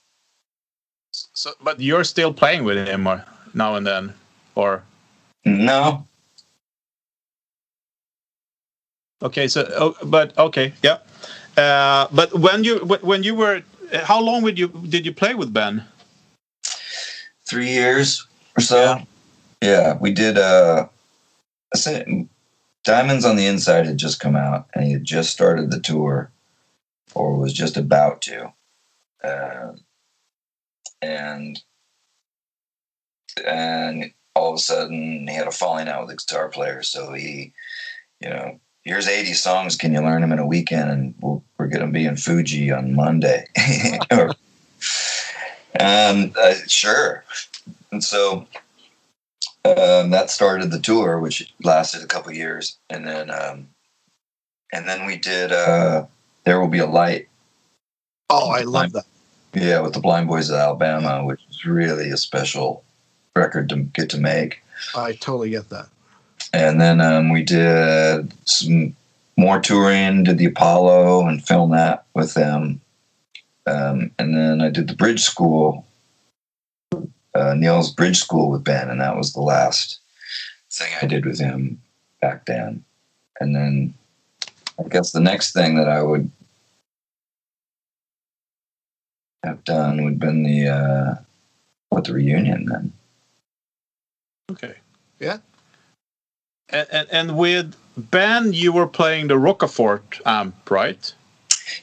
[1.12, 4.14] So, but you're still playing with him or, now and then,
[4.56, 4.84] or
[5.46, 6.08] No,
[9.22, 9.48] okay.
[9.48, 10.98] So, oh, but okay, yeah.
[11.58, 13.62] Uh, but when you when you were,
[13.94, 15.86] how long would you did you play with Ben?
[17.52, 18.26] three years
[18.58, 18.82] or so.
[18.82, 19.04] Yeah.
[19.62, 20.38] Yeah, we did.
[20.38, 20.88] Uh,
[22.84, 26.32] Diamonds on the Inside had just come out, and he had just started the tour,
[27.16, 28.54] or was just about to,
[29.24, 29.74] uh,
[31.02, 31.62] and
[33.46, 36.84] and all of a sudden he had a falling out with the guitar player.
[36.84, 37.54] So he,
[38.22, 39.76] you know, here's 80 songs.
[39.76, 40.90] Can you learn them in a weekend?
[40.90, 43.48] And we'll, we're going to be in Fuji on Monday.
[45.74, 47.24] And uh, sure.
[47.92, 48.48] And so
[49.66, 53.70] um, that started the tour, which lasted a couple years, and then um,
[54.74, 56.06] and then we did uh,
[56.44, 57.28] "There Will Be a Light,"
[58.30, 59.06] Oh, I love that.
[59.54, 62.84] yeah, with the Blind Boys of Alabama, which is really a special
[63.36, 64.62] record to get to make.
[64.96, 65.88] I totally get that.
[66.54, 68.96] And then um, we did some
[69.38, 72.82] more touring, did the Apollo and filmed that with them.
[73.68, 75.86] Um, and then I did the Bridge School,
[77.36, 80.00] uh, Neil's Bridge School with Ben, and that was the last
[80.72, 81.82] thing I did with him
[82.22, 82.84] back then.
[83.40, 83.94] And then
[84.80, 86.32] I guess the next thing that I would
[89.44, 91.16] have done would have been the uh,
[91.90, 92.94] what the reunion then.
[94.52, 94.76] Okay.
[95.20, 95.38] Yeah.
[96.70, 101.14] And, and and with Ben, you were playing the Rocafort amp, right?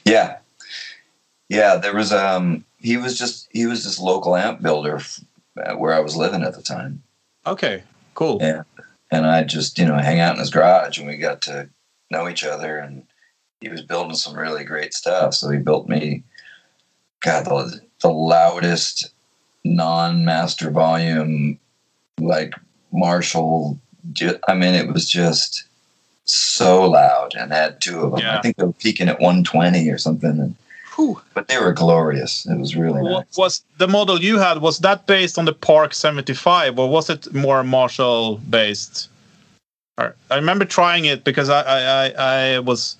[0.05, 0.37] Yeah,
[1.49, 1.75] yeah.
[1.77, 2.65] There was um.
[2.77, 5.19] He was just he was this local amp builder f-
[5.77, 7.03] where I was living at the time,
[7.45, 7.83] Okay.
[8.15, 8.37] Cool.
[8.41, 8.63] Yeah.
[9.11, 11.69] and I just you know hang out in his garage, and we got to
[12.11, 12.77] know each other.
[12.77, 13.03] And
[13.61, 15.33] he was building some really great stuff.
[15.33, 16.23] So he built me,
[17.21, 19.11] God, the, the loudest
[19.63, 21.59] non-master volume,
[22.19, 22.53] like
[22.91, 23.79] Marshall.
[24.47, 25.65] I mean, it was just
[26.25, 28.21] so loud, and had two of them.
[28.21, 28.37] Yeah.
[28.37, 30.39] I think they were peaking at 120 or something.
[30.39, 30.55] And,
[30.95, 31.21] Whew.
[31.33, 32.45] but they were glorious.
[32.45, 33.37] It was really Wa- nice.
[33.37, 37.33] Was the model you had was that based on the Park 75 or was it
[37.33, 39.09] more Marshall based?
[40.31, 42.97] I remember trying it because I I, I, I was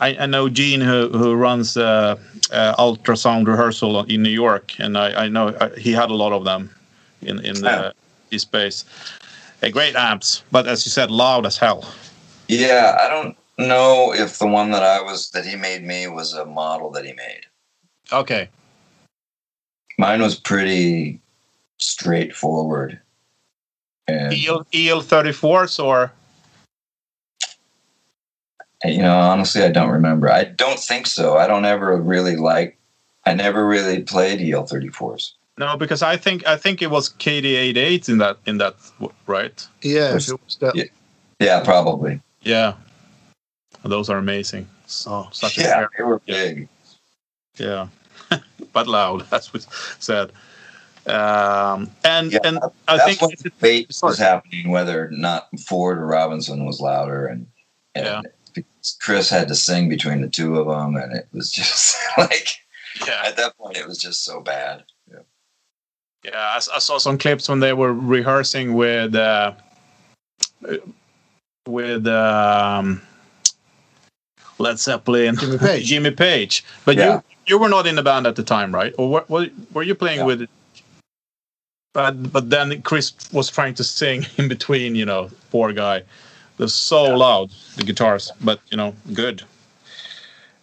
[0.00, 2.16] I, I know Gene who who runs uh,
[2.52, 6.32] uh, ultrasound rehearsal in New York and I, I know uh, he had a lot
[6.32, 6.70] of them
[7.22, 7.94] in in the
[8.38, 8.84] space.
[9.62, 11.84] Uh, great amps, but as you said, loud as hell.
[12.48, 16.32] Yeah, I don't know if the one that I was that he made me was
[16.32, 17.42] a model that he made.
[18.12, 18.48] Okay.
[19.98, 21.20] Mine was pretty
[21.78, 23.00] straightforward.
[24.08, 26.10] And EL EL 34s or
[28.84, 30.30] you know, honestly, I don't remember.
[30.30, 31.36] I don't think so.
[31.36, 32.78] I don't ever really like.
[33.26, 35.32] I never really played E EL34s.
[35.58, 35.76] no?
[35.76, 38.76] Because I think I think it was KT88 in that in that
[39.26, 39.66] right.
[39.82, 40.28] Yeah, Yes.
[40.28, 40.74] if it was that.
[40.74, 40.84] Yeah.
[41.40, 42.20] Yeah, probably.
[42.42, 42.74] Yeah,
[43.84, 44.68] those are amazing.
[44.86, 45.90] So, such a Yeah, pair.
[45.96, 46.68] they were big.
[47.56, 47.88] yeah,
[48.72, 49.26] but loud.
[49.30, 49.66] That's what
[49.98, 50.32] said.
[51.06, 56.06] Um, and Yeah, and I think what debate was happening whether or not Ford or
[56.06, 57.46] Robinson was louder, and,
[57.94, 58.20] and Yeah.
[59.00, 62.48] Chris had to sing between the two of them, and it was just like
[63.06, 64.84] yeah, at that point it was just so bad.
[66.24, 66.58] yeah.
[66.74, 69.52] I saw some clips when they were rehearsing with uh,
[71.66, 73.00] with um,
[74.58, 75.86] Led Zeppelin, Jimmy Page.
[75.86, 76.64] Jimmy Page.
[76.84, 77.14] But Yeah.
[77.14, 78.94] you you were not in the band at the time, right?
[78.98, 80.26] Or were, were, were you playing Yeah.
[80.26, 80.48] with?
[81.94, 84.94] But but then Chris was trying to sing in between.
[84.94, 86.02] You know, poor guy.
[86.60, 89.42] They're so loud the guitars, but you know, good.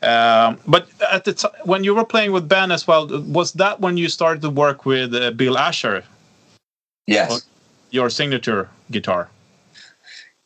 [0.03, 3.79] Um, but at the time when you were playing with Ben as well, was that
[3.79, 6.03] when you started to work with uh, Bill Asher,
[7.07, 7.47] Yes.
[7.89, 9.27] Your signature guitar?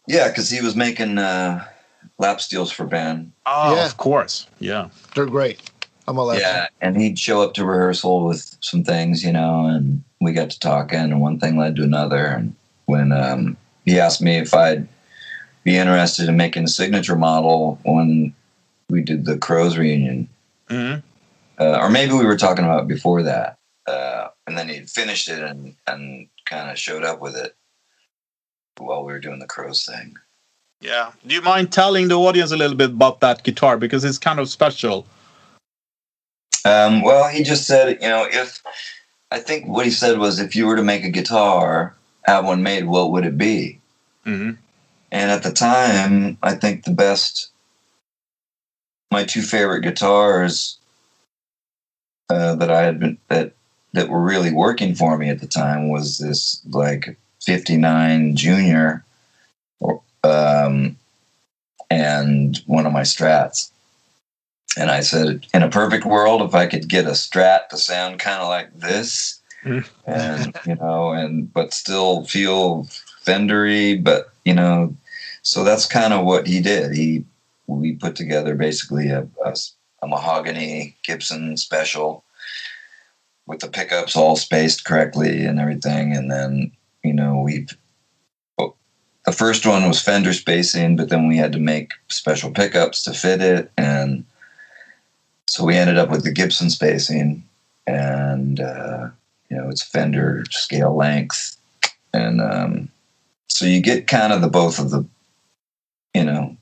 [0.08, 1.66] Yeah, because he was making uh,
[2.18, 3.34] lap steels for Ben.
[3.46, 3.86] Oh, Yeah.
[3.88, 4.88] of course, yeah.
[5.16, 5.70] They're great.
[6.08, 6.40] I'm a left.
[6.40, 10.50] Yeah, and he'd show up to rehearsal with some things, you know, and we got
[10.52, 12.26] to talking, and one thing led to another.
[12.26, 14.88] And when um, he asked me if I'd
[15.64, 18.34] be interested in making a signature model when
[18.90, 20.28] we did the Crowes reunion,
[20.70, 20.96] hmm
[21.60, 23.58] uh, or maybe we were talking about it before that,
[23.88, 27.56] uh, and then he'd finished it and and kind of showed up with it.
[28.78, 30.16] while we were doing the Crowes thing.
[30.82, 31.12] Yeah.
[31.28, 34.40] Do you mind telling the audience a little bit about that guitar because it's kind
[34.40, 35.06] of special?
[36.66, 38.62] Um, well, he just said, you know, if
[39.30, 42.64] I think what he said was, if you were to make a guitar, have one
[42.64, 43.80] made, what would it be?
[44.24, 44.52] hmm
[45.12, 47.50] And at the time, I think the best,
[49.12, 50.78] my two favorite guitars
[52.30, 53.54] uh, that I had been that
[53.94, 59.04] that were really working for me at the time was this like '59 Junior,
[59.82, 60.98] or um,
[61.90, 63.70] and one of my Strats.
[64.78, 68.20] And I said, in a perfect world, if I could get a Strat to sound
[68.20, 69.86] kind of like this, Mhm.
[70.06, 72.88] and you know, and but still feel
[73.26, 74.96] Fendery, but you know,
[75.42, 76.94] so that's kind of what he did.
[76.94, 77.26] He
[77.68, 79.56] we put together basically a, a,
[80.02, 82.24] a mahogany Gibson special
[83.48, 86.72] with the pickups all spaced correctly and everything, and then
[87.04, 87.68] you know we.
[88.60, 88.76] oh,
[89.26, 93.14] The first one was Fender spacing, but then we had to make special pickups to
[93.14, 94.26] fit it, and
[95.48, 97.44] so we ended up with the Gibson spacing,
[97.88, 99.10] and uh,
[99.50, 101.58] you know it's Fender scale length,
[102.14, 102.90] and um,
[103.48, 105.06] so you get kind of the both of the,
[106.14, 106.56] you know,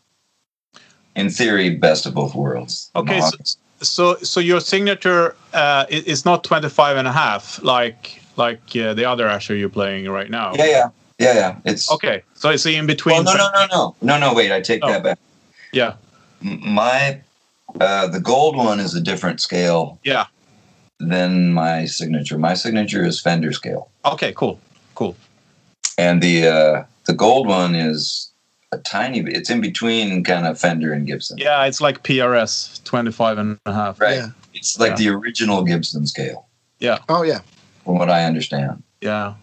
[1.15, 2.91] in theory, best of both worlds.
[2.95, 3.37] Okay, so-
[3.81, 9.05] So so your signature uh, is not 25 and a half like like uh, the
[9.05, 10.51] other Asher you're playing right now.
[10.55, 11.55] yeah, yeah, yeah, yeah.
[11.63, 12.21] It's Okay.
[12.33, 13.23] So it's in Well, between.
[13.23, 14.33] no, no, no, no, no, no.
[14.33, 14.91] Wait, I take Oh.
[14.91, 15.17] that back.
[15.71, 15.93] Yeah.
[16.41, 17.21] My
[17.79, 20.25] uh, the gold one is a different scale Yeah.
[20.99, 22.37] than my signature.
[22.37, 24.33] My signature is Fender scale, Okay.
[24.33, 24.59] Cool.
[24.95, 25.15] Cool.
[25.97, 28.28] and the uh, the gold one is
[28.71, 29.35] a tiny bit.
[29.35, 31.37] It's in between kind of Fender and Gibson.
[31.37, 33.99] Yeah, it's like PRS 25 and a half.
[33.99, 34.17] Right.
[34.17, 34.29] Yeah.
[34.53, 34.95] It's like Yeah.
[34.97, 36.45] the original Gibson scale,
[36.79, 36.99] Yeah.
[37.09, 37.39] Oh yeah.
[37.83, 38.83] from what I understand.
[39.01, 39.33] Yeah.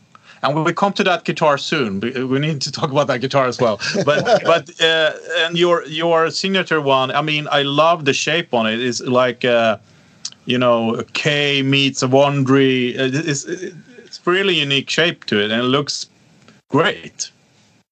[0.43, 1.99] And we come to that guitar soon.
[2.01, 3.81] We we need to talk about that guitar as well.
[4.05, 7.11] But but uh, and your your signature one.
[7.11, 8.81] I mean, I love the shape on it.
[8.81, 9.79] It's like uh,
[10.45, 12.95] you know, a K meets a Wandry.
[12.97, 16.07] It's it's really unique shape to it, and it looks
[16.69, 17.31] great.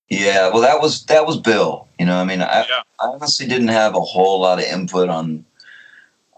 [0.09, 1.89] Yeah, well, that was that was Bill.
[1.99, 2.83] You know, I mean, I, Yeah.
[3.01, 5.45] I honestly didn't have a whole lot of input on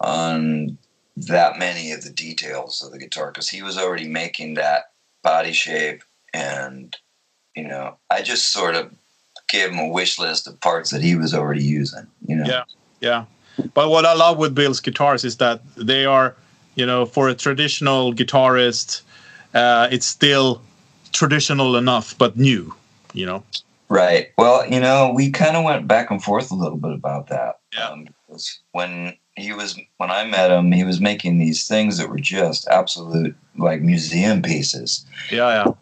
[0.01, 0.79] on
[1.17, 4.91] that many of the details of the guitar because he was already making that
[5.23, 6.03] body shape,
[6.33, 6.97] and
[7.57, 8.93] you know, I just sort of
[9.49, 12.07] gave him a wish list of parts that he was already using.
[12.27, 12.65] You know, Yeah.
[13.01, 13.25] Yeah.
[13.75, 16.35] But what I love with Bill's guitars is that they are,
[16.75, 19.03] you know, for a traditional guitarist,
[19.55, 20.63] uh, it's still
[21.13, 22.75] traditional enough but new.
[23.17, 23.45] You know.
[23.89, 24.29] Right.
[24.37, 27.61] Well, you know, we kind of went back and forth a little bit about that.
[27.73, 27.89] Yeah.
[27.89, 32.09] Um, because when he was when I met him, he was making these things that
[32.09, 35.65] were just absolute like museum pieces Yeah.
[35.65, 35.73] Yeah.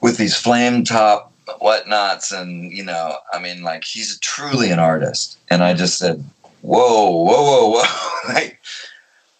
[0.00, 5.38] with these flame top whatnots, and you know, I mean, like he's truly an artist.
[5.48, 6.24] And I just said,
[6.62, 8.60] "Whoa, whoa, whoa, whoa!" like,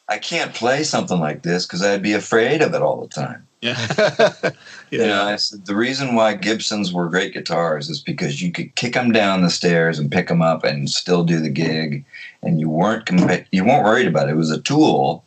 [0.09, 3.47] I can't play something like this because I'd be afraid of it all the time.
[3.63, 4.51] Yeah.
[4.91, 5.25] You know, yeah.
[5.25, 9.11] I said the reason why Gibsons were great guitars is because you could kick them
[9.11, 12.05] down the stairs and pick them up and still do the gig,
[12.43, 14.33] and you weren't compa- you weren't worried about it.
[14.33, 15.25] It was a tool.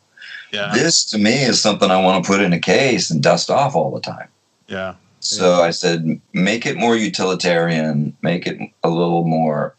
[0.52, 0.70] Yeah.
[0.72, 3.74] This to me is something I want to put in a case and dust off
[3.74, 4.28] all the time.
[4.68, 4.94] Yeah.
[5.18, 9.74] So I said, make it more utilitarian, make it a little more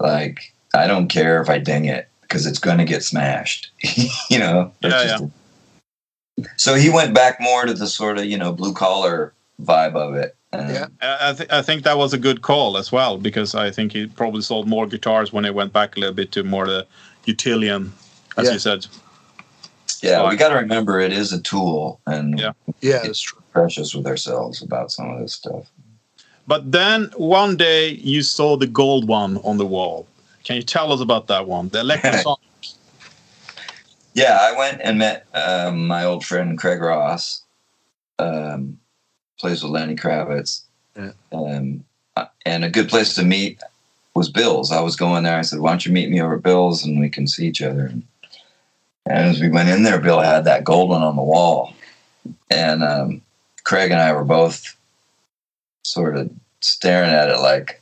[0.00, 3.70] like I don't care if I ding it because it's going to get smashed.
[4.28, 4.72] you know.
[4.80, 5.24] That's Yeah, just-
[6.56, 9.32] So he went back more to the sort of you know blue collar
[9.62, 10.36] vibe of it.
[10.52, 10.82] And Yeah.
[10.84, 13.70] Um, I, I, th- I think that was a good call as well because I
[13.70, 16.66] think he probably sold more guitars when it went back a little bit to more
[16.66, 16.86] the
[17.26, 17.92] utilitarian,
[18.36, 18.52] as Yeah.
[18.54, 18.86] you said.
[20.00, 22.52] Yeah, we got to remember it is a tool, and Yeah.
[22.80, 23.42] Yeah, that's true.
[23.52, 25.64] precious with ourselves about some of this stuff.
[26.46, 30.06] But then one day you saw the gold one on the wall.
[30.44, 31.68] Can you tell us about that one?
[31.70, 32.36] The Electrosonic.
[34.18, 37.42] Yeah, I went and met um, my old friend Craig Ross.
[38.18, 38.80] Um,
[39.38, 40.62] plays with Lenny Kravitz.
[40.96, 41.12] Yeah.
[41.30, 41.84] Um,
[42.16, 43.62] uh, and a good place to meet
[44.14, 44.72] was Bill's.
[44.72, 45.38] I was going there.
[45.38, 47.62] I said, "Why don't you meet me over at Bill's and we can see each
[47.62, 48.02] other?" And,
[49.06, 51.72] and as we went in there, Bill had that gold one on the wall,
[52.50, 53.22] and um,
[53.62, 54.76] Craig and I were both
[55.84, 56.28] sort of
[56.60, 57.80] staring at it like,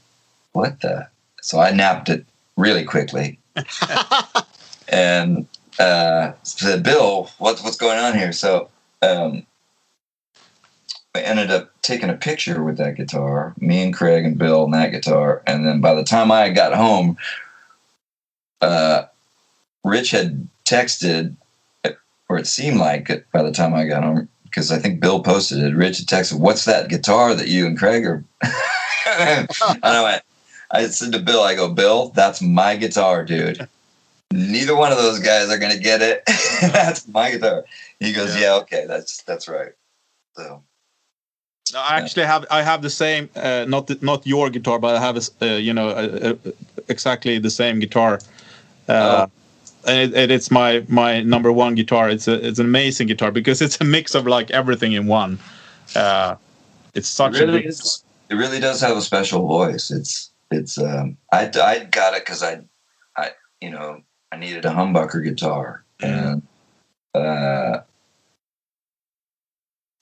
[0.52, 1.08] "What the?"
[1.40, 2.26] So I napped it
[2.58, 3.38] really quickly
[4.90, 5.46] and
[5.78, 8.68] uh, said, "Bill, what's what's going on here?" So
[9.02, 9.46] um,
[11.14, 14.74] I ended up taking a picture with that guitar, me and Craig and Bill and
[14.74, 17.16] that guitar, and then by the time I got home,
[18.60, 19.04] uh,
[19.84, 21.36] Rich had texted,
[22.28, 25.22] or it seemed like it by the time I got home, because I think Bill
[25.22, 25.74] posted it.
[25.74, 28.24] Rich had texted, "What's that guitar that you and Craig are
[29.18, 29.48] and
[29.82, 30.22] I went,
[30.70, 33.68] I said to Bill, I go, Bill, that's my guitar, dude.
[34.32, 36.22] Neither one of those guys are gonna get it.
[36.60, 37.64] that's my guitar.
[38.00, 38.42] He goes, Yeah.
[38.42, 38.54] yeah.
[38.56, 39.72] okay, that's that's right.
[40.36, 40.62] So
[41.72, 44.96] No, I actually have I have the same uh, not the, not your guitar, but
[44.96, 46.50] I have a uh, you know uh, uh,
[46.88, 48.18] exactly the same guitar,
[48.88, 49.26] uh,
[49.86, 52.10] and it, it, it's my my number one guitar.
[52.10, 55.38] It's a it's an amazing guitar because it's a mix of like everything in one.
[55.94, 56.36] Uh,
[56.94, 57.66] it's it such a big.
[57.66, 58.02] is.
[58.28, 59.90] It really does have a special voice.
[59.90, 62.60] It's it's um I I got it because I
[63.16, 64.02] I you know
[64.32, 66.42] I needed a humbucker guitar and
[67.14, 67.80] uh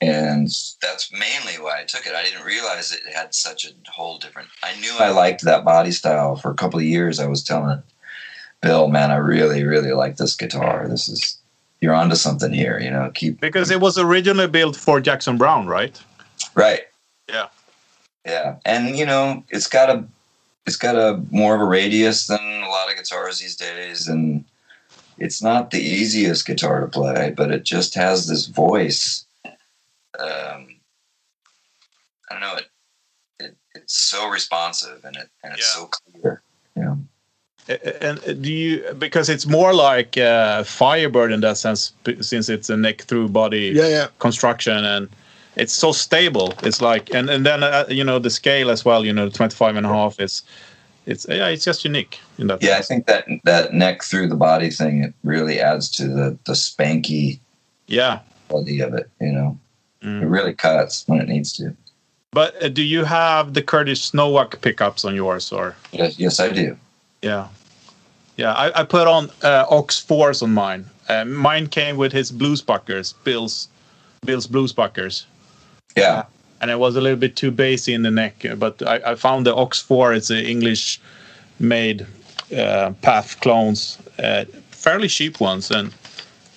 [0.01, 0.49] and
[0.83, 2.14] that's mainly why I took it.
[2.14, 4.49] I didn't realize it had such a whole different.
[4.62, 7.20] I knew I liked that body style for a couple of years.
[7.20, 7.83] I was telling
[8.61, 10.89] Bill, man, I really really like this guitar.
[10.89, 11.39] This is
[11.81, 12.79] you're onto something here.
[12.79, 16.01] You know, keep Because it was originally built for Jackson Browne, right?
[16.55, 16.83] Right.
[17.29, 17.49] Yeah.
[18.27, 20.05] Yeah, and you know, it's got a
[20.67, 24.45] it's got a more of a radius than a lot of guitars these days, and
[25.19, 29.27] it's not the easiest guitar to play, but it just has this voice.
[30.19, 30.77] Um,
[32.29, 32.67] I don't know it.
[33.41, 35.81] It it's so responsive and it and it's Yeah.
[35.83, 36.43] so clear.
[36.77, 36.95] Yeah.
[37.69, 42.69] And uh, do you because it's more like uh, Firebird in that sense, since it's
[42.71, 44.07] a neck through body Yeah, yeah.
[44.19, 45.09] construction and
[45.57, 49.05] it's so stable it's like and and then uh, you know the scale as well
[49.05, 50.43] you know 25 and a half is
[51.07, 54.37] it's yeah it's just unique in that Yeah, I think that that neck through the
[54.37, 57.39] body thing it really adds to the the spanky
[57.87, 59.09] yeah quality of it.
[59.21, 59.59] You know,
[60.03, 60.23] Mm.
[60.23, 61.75] it really cuts when it needs to.
[62.33, 66.49] but uh, do you have the Curtis Novak pickups on yours or Yes, yes, I
[66.51, 66.77] do.
[67.23, 67.49] yeah
[68.37, 72.33] yeah i, I put on uh, ox 4s on mine uh, mine came with his
[72.33, 73.69] bluesbuckers bill's
[74.27, 75.25] bill's bluesbuckers
[75.97, 76.24] Yeah.
[76.61, 78.45] and it was a little bit too bassy in the neck.
[78.45, 80.14] uh, But I, I found the Ox 4.
[80.14, 81.01] It's a English
[81.59, 82.03] made
[82.53, 85.92] uh, PAF clones, uh, fairly cheap ones, and,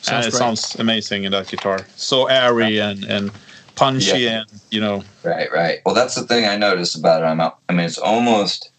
[0.02, 0.40] Sounds and it great.
[0.40, 1.80] sounds amazing in that guitar.
[1.96, 3.32] So airy and and
[3.76, 4.40] punchy, Yeah.
[4.42, 5.80] and you know, Right, right.
[5.86, 7.26] Well, that's the thing I noticed about it.
[7.26, 8.70] I'm out, I mean, it's almost,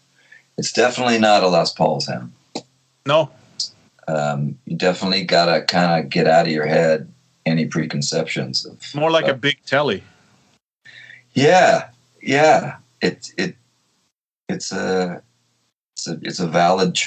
[0.57, 2.31] it's definitely not a Les Paul sound.
[3.05, 3.29] no,
[4.07, 7.07] Um, you definitely got to kind of get out of your head
[7.45, 8.75] any preconceptions of.
[8.95, 10.03] more like a big telly.
[11.39, 11.89] Yeah,
[12.21, 12.77] yeah.
[13.01, 13.55] It it
[14.49, 15.21] it's a
[15.93, 16.97] it's a it's a valid,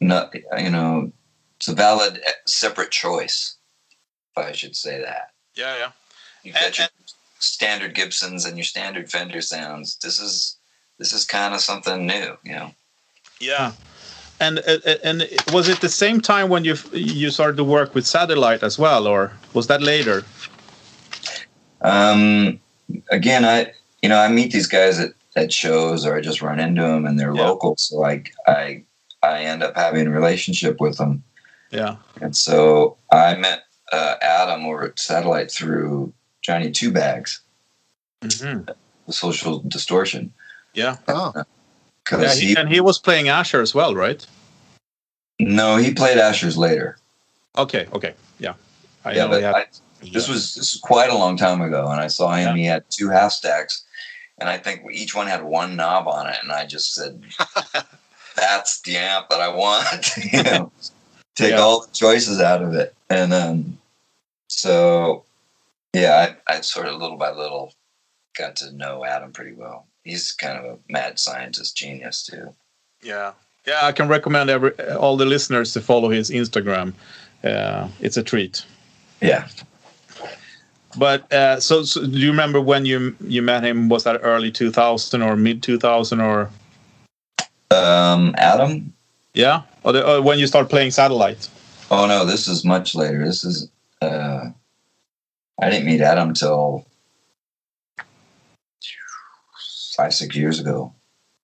[0.00, 1.12] not you know,
[1.58, 3.56] it's a valid eh, separate choice.
[4.36, 5.30] If I should say that.
[5.54, 5.90] Yeah, yeah.
[6.42, 6.88] You've got And- your
[7.38, 9.96] standard Gibsons and your standard Fender sounds.
[10.02, 10.56] This is
[10.98, 12.74] this is kind of something new, you know.
[13.40, 13.72] Yeah.
[14.40, 14.58] And
[15.04, 18.78] and was it the same time when you you started to work with satellite as
[18.78, 20.24] well, or was that later?
[21.82, 22.60] Um,
[23.10, 23.72] again, I
[24.02, 27.06] you know I meet these guys at, at shows or I just run into them
[27.06, 27.46] and they're Yeah.
[27.48, 28.82] local, so I I
[29.22, 31.22] I end up having a relationship with them,
[31.70, 31.96] Yeah.
[32.20, 36.12] and so I met uh, Adam over at Satellite through
[36.42, 37.40] Johnny Two Bags,
[38.22, 38.60] hmm
[39.06, 40.32] the Social Distortion,
[40.72, 40.96] Yeah.
[41.08, 41.32] Oh,
[42.10, 44.26] yeah he, he, and he was playing Asher as well, right?
[45.40, 46.96] no he played Asher's later.
[47.58, 47.86] Okay.
[47.92, 48.14] Okay.
[48.38, 48.54] Yeah.
[49.04, 49.66] I yeah, know but had- I,
[50.12, 52.56] This was this was quite a long time ago, and I saw him.
[52.56, 52.62] Yeah.
[52.62, 53.84] He had two half stacks,
[54.38, 56.36] and I think each one had one knob on it.
[56.42, 57.22] And I just said,
[58.36, 60.72] "That's the amp that I want." you know,
[61.34, 61.58] take Yeah.
[61.58, 63.78] all the choices out of it, and um,
[64.48, 65.24] so
[65.92, 67.72] yeah, I, I sort of little by little
[68.36, 69.86] got to know Adam pretty well.
[70.02, 72.54] He's kind of a mad scientist genius too.
[73.02, 73.32] Yeah,
[73.66, 73.80] yeah.
[73.82, 76.92] I can recommend every all the listeners to follow his Instagram.
[77.42, 78.64] Uh, it's a treat.
[79.20, 79.46] Yeah,
[80.96, 83.88] But uh, so, so, do you remember when you you met him?
[83.88, 86.50] Was that early two thousand or mid two thousand or
[87.70, 88.92] um, Adam.
[89.34, 91.48] yeah, or, the, or when you start playing satellite?
[91.90, 93.24] Oh no, this is much later.
[93.24, 93.68] This is
[94.00, 94.50] uh
[95.60, 96.86] I didn't meet Adam till
[99.96, 100.92] five, six years ago.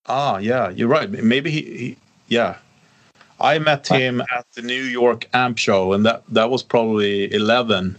[0.07, 1.11] Ah, yeah, you're right.
[1.11, 1.97] Maybe he, he
[2.29, 2.57] yeah.
[3.41, 7.97] I met him at the New York Amp Show, and that that was probably eleven.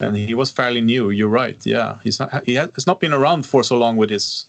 [0.00, 1.10] And he was fairly new.
[1.10, 1.58] You're right.
[1.66, 2.44] Yeah, he's not.
[2.44, 4.46] He has not been around for so long with his,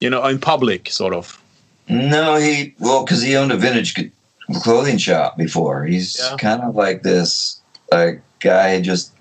[0.00, 1.40] you know, in public, sort of.
[1.88, 3.94] No, he well, because he owned a vintage
[4.62, 5.84] clothing shop before.
[5.84, 6.36] He's Yeah.
[6.38, 7.60] kind of like this
[7.92, 9.12] like guy who just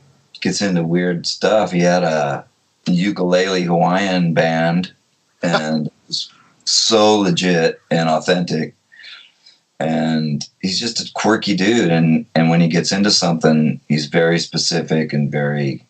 [0.42, 1.72] gets into weird stuff.
[1.72, 2.46] He had a
[2.88, 4.92] ukulele Hawaiian band,
[5.44, 5.90] and
[6.66, 8.74] so legit and authentic.
[9.80, 14.38] And he's just a quirky dude, and and when he gets into something, he's very
[14.40, 15.86] specific and very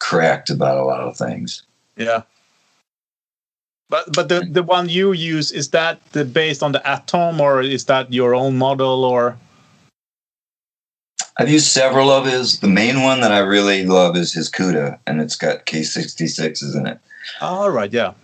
[0.00, 1.62] correct about a lot of things.
[1.96, 2.22] Yeah.
[3.90, 7.62] But but the the one you use is that the, based on the Atom or
[7.62, 9.38] is that your own model or?
[11.38, 12.58] I've used several of his.
[12.58, 16.86] The main one that I really love is his CUDA, and it's got KT66s in
[16.86, 16.98] it.
[17.40, 18.14] All right, yeah.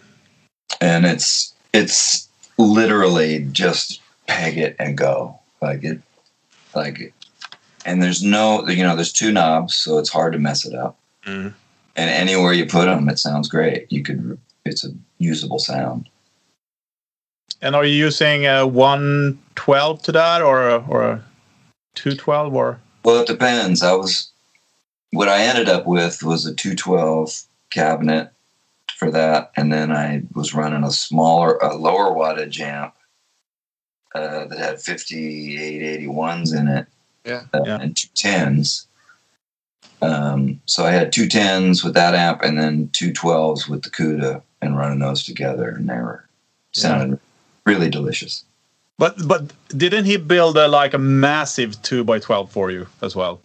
[0.80, 6.00] And it's it's literally just peg it and go like it,
[6.74, 7.12] like, it
[7.84, 10.98] and there's no you know there's two knobs, so it's hard to mess it up.
[11.26, 11.54] Mm.
[11.96, 13.90] And anywhere you put them, it sounds great.
[13.90, 16.08] You could it's a usable sound.
[17.60, 21.24] And are you using a one twelve to that or a, or a
[21.94, 22.80] two twelve or?
[23.04, 23.82] Well, it depends.
[23.82, 24.30] I was
[25.10, 28.32] what I ended up with was a 212 cabinet
[28.96, 32.94] for that, and then I was running a smaller, a lower wattage amp
[34.14, 36.86] uh, that had 5881s in it,
[37.24, 37.42] Yeah.
[37.52, 37.78] uh, Yeah.
[37.80, 38.86] and two tens.
[40.02, 43.90] Um, so I had two tens with that amp, and then two 12s with the
[43.90, 46.24] CUDA, and running those together, and they were
[46.72, 47.18] sounded
[47.66, 48.44] really delicious.
[48.98, 53.16] But but didn't he build a like a massive two by twelve for you as
[53.16, 53.40] well?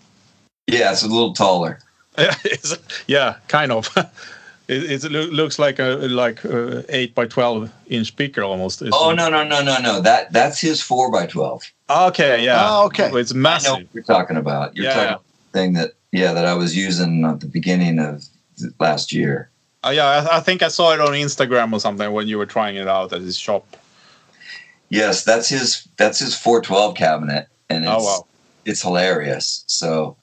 [0.68, 1.80] Yeah, it's a little taller.
[2.18, 3.90] It's- yeah, kind of.
[4.70, 8.82] it, it loo- looks like a like a eight by twelve inch speaker almost.
[8.92, 9.16] Oh it?
[9.16, 10.02] no no no no no!
[10.02, 11.64] That that's his four by twelve.
[11.90, 12.68] Okay, yeah.
[12.70, 13.10] Oh, okay.
[13.20, 13.74] It's I know massive.
[13.74, 14.76] what you're talking about.
[14.76, 15.10] You're Yeah, talking yeah.
[15.16, 18.24] about thing that yeah that I was using at the beginning of
[18.80, 19.50] last year.
[19.84, 22.46] Uh, yeah, I, I think I saw it on Instagram or something when you were
[22.46, 23.66] trying it out at his shop.
[24.90, 28.26] Yes, that's his that's his 412 cabinet, and it's Oh wow.
[28.66, 29.64] it's hilarious.
[29.68, 30.18] So,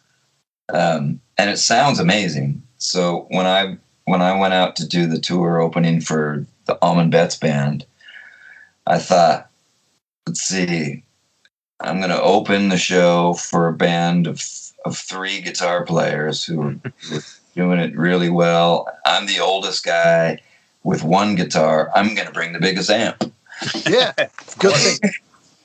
[0.69, 2.63] um, and it sounds amazing.
[2.79, 7.11] So when I when I went out to do the tour opening for the Allman
[7.11, 7.85] Betts band,
[8.87, 9.51] I thought,
[10.27, 11.03] let's see,
[11.81, 14.43] I'm going to open the show for a band of
[14.85, 17.23] of three guitar players who are who are
[17.57, 18.89] doing it really well.
[19.05, 20.39] I'm the oldest guy
[20.85, 21.91] with one guitar.
[21.95, 23.33] I'm going to bring the biggest amp.
[23.85, 24.13] Yeah.
[24.59, 25.11] Good thing.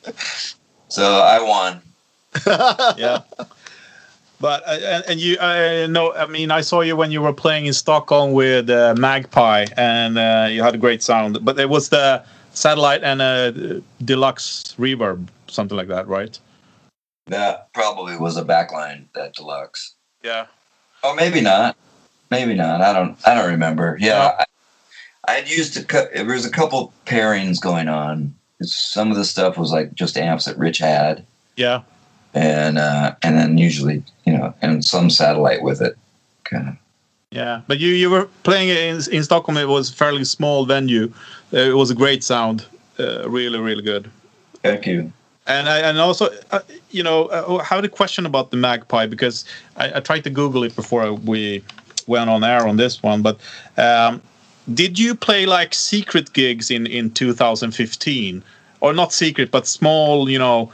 [0.87, 1.81] So I won.
[2.97, 3.21] yeah.
[4.41, 7.67] But uh, and, you uh, know, I mean, I saw you when you were playing
[7.67, 11.45] in Stockholm with uh, Magpie, and uh, you had a great sound.
[11.45, 12.23] But it was the
[12.53, 16.37] satellite and a deluxe reverb, something like that, right?
[17.27, 19.93] That probably was a backline that deluxe.
[20.23, 20.47] Yeah.
[21.03, 21.77] Oh, maybe not.
[22.31, 22.81] Maybe not.
[22.81, 23.17] I don't.
[23.27, 23.95] I don't remember.
[23.99, 24.45] Yeah, No.
[25.27, 26.09] I, had used a.
[26.13, 28.33] There was a couple pairings going on.
[28.63, 31.25] Some of the stuff was like just amps that Rich had,
[31.55, 31.81] Yeah.
[32.33, 35.97] And uh, and then usually you know, and some satellite with it.
[36.43, 36.75] Kind of.
[37.31, 39.57] Yeah, but you you were playing it in in Stockholm.
[39.57, 41.11] It was a fairly small venue.
[41.53, 42.65] Uh, it was a great sound,
[42.99, 44.09] uh, really really good.
[44.63, 45.11] Thank you.
[45.47, 46.59] And I, and also, uh,
[46.91, 49.43] you know, uh, how the question about the Magpie because
[49.75, 51.63] I, I tried to Google it before we
[52.05, 53.23] went on air on this one.
[53.23, 53.39] But
[53.77, 54.21] um,
[54.71, 58.43] did you play like secret gigs in in 2015,
[58.81, 60.71] or not secret, but small, you know,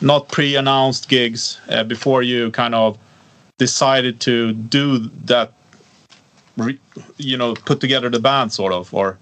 [0.00, 2.98] not pre-announced gigs uh, before you kind of
[3.58, 5.52] decided to do that?
[6.56, 6.78] Re,
[7.16, 9.18] you know, put together the band, sort of, or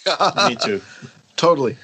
[0.06, 0.80] I- Me too.
[1.36, 1.76] totally.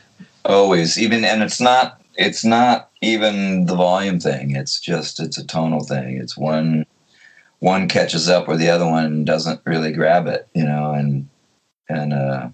[0.45, 0.99] always.
[0.99, 4.57] Even and it's not it's not even the volume thing.
[4.57, 6.17] It's just it's a tonal thing.
[6.17, 6.87] It's one
[7.59, 10.49] one catches up where the other one doesn't really grab it.
[10.55, 11.29] You know, and
[11.89, 12.49] and uh,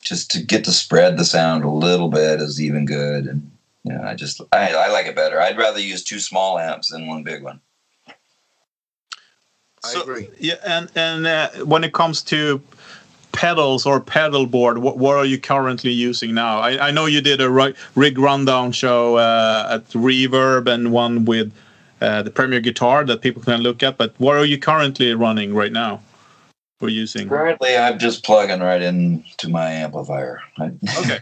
[0.00, 3.26] just to get to spread the sound a little bit is even good.
[3.26, 3.51] And
[3.84, 5.40] you know, I just I, I like it better.
[5.40, 7.60] I'd rather use two small amps than one big one.
[9.84, 10.28] I So- agree.
[10.38, 12.62] Yeah, and and uh, when it comes to
[13.32, 16.60] pedals or pedal board, what, what are you currently using now?
[16.60, 17.50] I, I know you did a
[17.94, 21.52] rig rundown show uh, at Reverb and one with
[22.00, 23.96] uh, the Premier Guitar that people can look at.
[23.96, 26.02] But what are you currently running right now?
[26.80, 27.28] Or using?
[27.28, 30.40] Currently, I'm just plugging right into my amplifier.
[30.98, 31.20] Okay.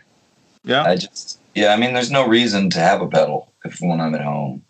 [0.65, 0.85] Yeah.
[0.85, 1.73] I just yeah.
[1.73, 4.65] I mean, there's no reason to have a pedal if when I'm at home.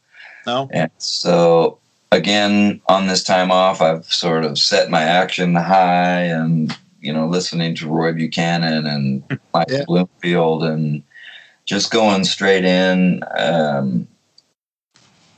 [0.46, 0.68] No.
[0.72, 1.78] And so
[2.12, 7.26] again, on this time off, I've sort of set my action high and, you know,
[7.26, 9.22] listening to Roy Buchanan and
[9.54, 9.84] Michael Yeah.
[9.86, 11.02] Bloomfield and
[11.66, 14.08] just going straight in um,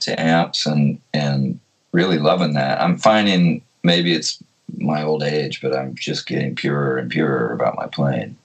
[0.00, 1.60] to amps and, and
[1.92, 2.80] really loving that.
[2.80, 4.42] I'm finding maybe it's
[4.78, 8.36] my old age, but I'm just getting purer and purer about my playing.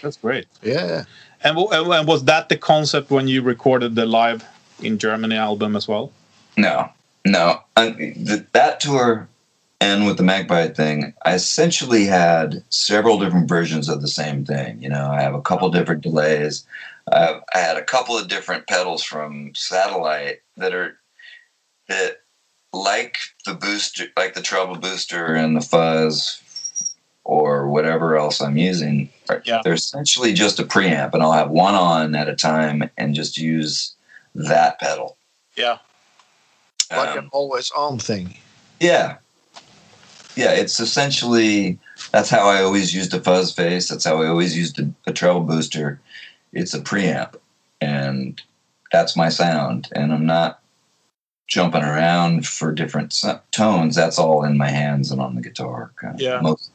[0.00, 0.46] That's great.
[0.62, 1.04] Yeah.
[1.44, 4.44] And, and was that the concept when you recorded the live
[4.80, 6.12] in Germany album as well?
[6.56, 6.90] No,
[7.24, 7.60] no.
[7.76, 8.14] I,
[8.52, 9.28] that tour
[9.80, 14.80] and with the Magpie thing, I essentially had several different versions of the same thing.
[14.80, 16.64] You know, I have a couple different delays.
[17.10, 20.98] Uh, I had a couple of different pedals from Satellite that are
[21.88, 22.20] that
[22.72, 26.40] like the booster, like the treble booster and the fuzz
[27.24, 29.08] or whatever else I'm using.
[29.44, 29.60] Yeah.
[29.64, 33.38] They're essentially just a preamp, and I'll have one on at a time and just
[33.38, 33.94] use
[34.34, 35.16] that pedal.
[35.56, 35.78] Yeah.
[36.90, 38.36] Like Um, an always on thing.
[38.80, 39.16] yeah.
[40.34, 41.78] Yeah, it's essentially
[42.10, 43.88] that's how I always used a fuzz face.
[43.88, 46.00] That's how I always used a, a treble booster.
[46.54, 47.34] It's a preamp,
[47.82, 48.40] and
[48.90, 49.88] that's my sound.
[49.92, 50.60] And I'm not
[51.48, 53.94] jumping around for different tones.
[53.94, 55.92] That's all in my hands and on the guitar.
[55.96, 56.40] kind of, Yeah.
[56.40, 56.70] Most,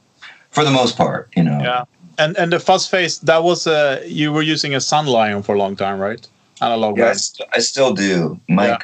[0.58, 1.60] for the most part, you know.
[1.62, 1.84] Yeah.
[2.18, 5.53] And and the fuzz face that was uh you were using a Sun Lion for
[5.53, 6.28] a long time, right?
[6.62, 6.97] Analog.
[6.97, 8.39] Yeah, I, st- I still do.
[8.49, 8.84] Mike,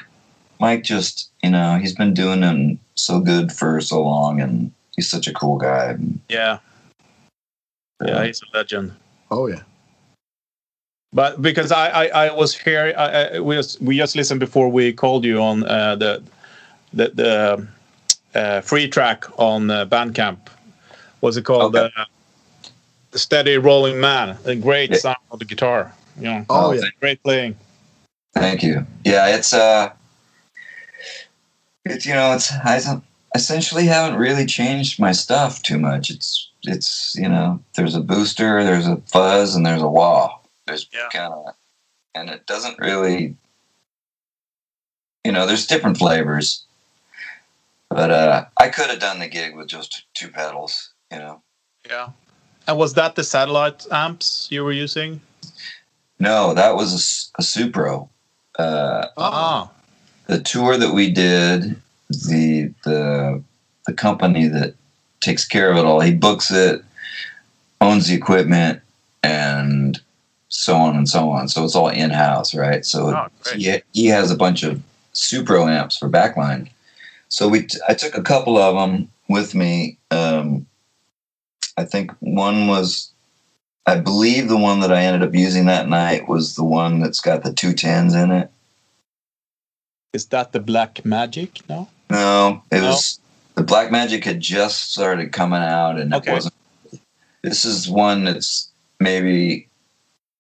[0.59, 5.09] Mike, just you know, he's been doing them so good for so long, and he's
[5.09, 5.97] such a cool guy.
[6.29, 6.59] Yeah.
[8.05, 8.91] Yeah, he's a legend.
[9.31, 9.63] Oh yeah.
[11.11, 14.69] But because I I, I was here, I, I, we just we just listened before
[14.69, 16.21] we called you on uh, the
[16.93, 17.67] the the
[18.39, 20.52] uh, free track on uh, Bandcamp.
[21.23, 21.73] What's it called?
[21.73, 21.89] Okay.
[21.95, 22.03] Uh,
[23.11, 24.37] the Steady Rolling Man.
[24.43, 24.97] A great Yeah.
[24.97, 25.93] sound of the guitar.
[26.17, 26.81] You know, Oh, Oh, yeah.
[26.99, 27.55] great playing.
[28.35, 28.85] Thank you.
[29.05, 29.93] Yeah, it's uh,
[31.85, 33.01] it's you know, it's I
[33.35, 36.09] essentially haven't really changed my stuff too much.
[36.09, 40.39] It's it's you know, there's a booster, there's a fuzz, and there's a wah.
[40.67, 41.07] There's Yeah.
[41.09, 41.55] kind of,
[42.13, 43.37] and it doesn't really,
[45.23, 46.65] you know, there's different flavors.
[47.89, 51.41] But uh, I could have done the gig with just two pedals, you know.
[51.87, 52.09] Yeah.
[52.67, 55.21] And was that the satellite amps you were using?
[56.19, 58.09] No, that was a Supro.
[58.57, 59.69] Uh, Ah,
[60.27, 61.75] the tour that we did,
[62.09, 63.43] the the
[63.85, 64.75] the company that
[65.19, 66.83] takes care of it all, he books it,
[67.81, 68.81] owns the equipment,
[69.23, 69.99] and
[70.49, 71.47] so on and so on.
[71.49, 72.85] So it's all in house, right?
[72.85, 74.81] So Oh, he he has a bunch of
[75.13, 76.69] Supro amps for backline.
[77.27, 79.97] So we t- I took a couple of them with me.
[80.11, 80.67] Um,
[81.77, 83.09] I think one was.
[83.85, 87.19] I believe the one that I ended up using that night was the one that's
[87.19, 88.49] got the two tens in it.
[90.13, 91.67] is that the Black Magic?
[91.67, 91.89] No.
[92.09, 92.89] No, it No?
[92.91, 93.19] was
[93.55, 96.31] the Black Magic had just started coming out, and Okay.
[96.31, 96.53] it wasn't.
[97.41, 98.69] This is one that's
[98.99, 99.67] maybe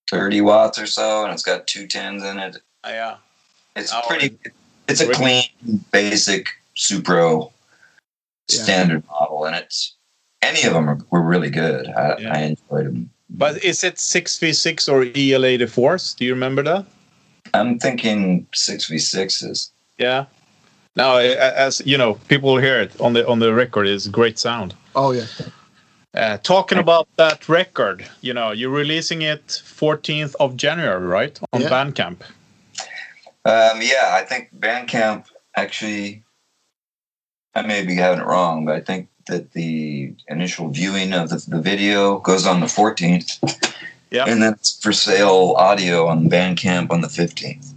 [0.09, 2.57] thirty watts or so, and it's got two tens in it.
[2.83, 3.15] Ah, yeah.
[3.75, 4.37] It's Oh, pretty.
[4.87, 5.43] It's a clean,
[5.91, 7.51] basic Supro
[8.49, 8.63] Yeah.
[8.63, 9.95] standard model, and it's
[10.43, 11.87] any of them are, were really good.
[11.87, 12.33] I, Yeah.
[12.33, 13.09] I enjoyed them.
[13.29, 16.13] But is it six v six or EL eighty fours?
[16.13, 16.85] Do you remember that?
[17.53, 19.71] I'm thinking six v sixes.
[19.97, 20.25] Yeah.
[20.95, 23.87] Now, as you know, people hear it on the on the record.
[23.87, 24.75] It's great sound.
[24.95, 25.25] Oh yeah.
[26.15, 31.39] Uh, talking about that record, you know, you're releasing it 14th of January, right?
[31.53, 31.69] On Yeah.
[31.69, 32.21] Bandcamp.
[33.45, 35.25] Um, yeah, I think Bandcamp
[35.55, 36.23] actually.
[37.55, 41.43] I may be having it wrong, but I think that the initial viewing of the,
[41.47, 43.39] the video goes on the 14th.
[44.11, 44.25] Yeah.
[44.27, 47.73] And then it's for sale audio on Bandcamp on the 15th.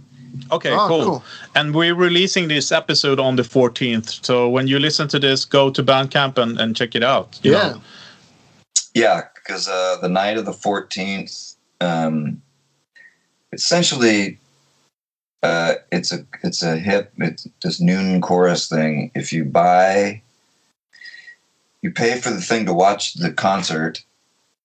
[0.51, 1.23] Okay, oh, cool.
[1.55, 4.23] And we're releasing this episode on the 14th.
[4.23, 7.39] So when you listen to this, go to Bandcamp and, and check it out.
[7.41, 7.69] you Yeah.
[7.69, 7.81] know.
[8.93, 12.41] Yeah, because uh, the night of the 14th, um,
[13.53, 14.39] essentially,
[15.43, 19.11] uh, it's a it's a hip it's this Noonchorus thing.
[19.13, 20.21] If you buy,
[21.87, 24.03] you pay for the thing to watch the concert,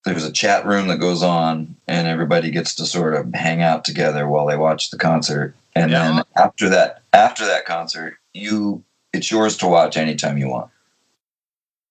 [0.05, 3.85] there's a chat room that goes on, and everybody gets to sort of hang out
[3.85, 5.55] together while they watch the concert.
[5.77, 6.17] And Yeah.
[6.17, 10.71] then after that, after that concert, you it's yours to watch anytime you want.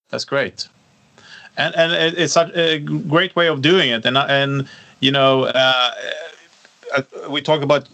[0.10, 0.68] That's great,
[1.56, 4.06] and and it's a great way of doing it.
[4.06, 4.68] And and
[5.00, 5.92] you know, uh,
[6.94, 7.88] uh, we talk about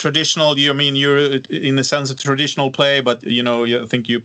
[0.00, 0.58] traditional.
[0.58, 1.36] You I mean you're
[1.68, 4.22] in a sense a traditional play, but you know you I think you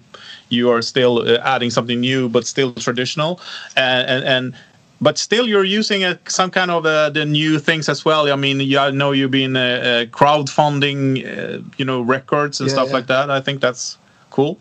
[0.49, 3.39] you are still uh, adding something new, but still traditional,
[3.75, 4.23] and and.
[4.25, 4.53] and
[5.01, 8.31] but still, you're using uh, some kind of uh, the new things as well.
[8.31, 12.69] I mean, yeah, I know you've been uh, uh, crowdfunding, uh, you know, records and
[12.69, 12.93] Yeah, stuff yeah.
[12.93, 13.29] like that.
[13.29, 13.97] I think that's
[14.29, 14.57] cool.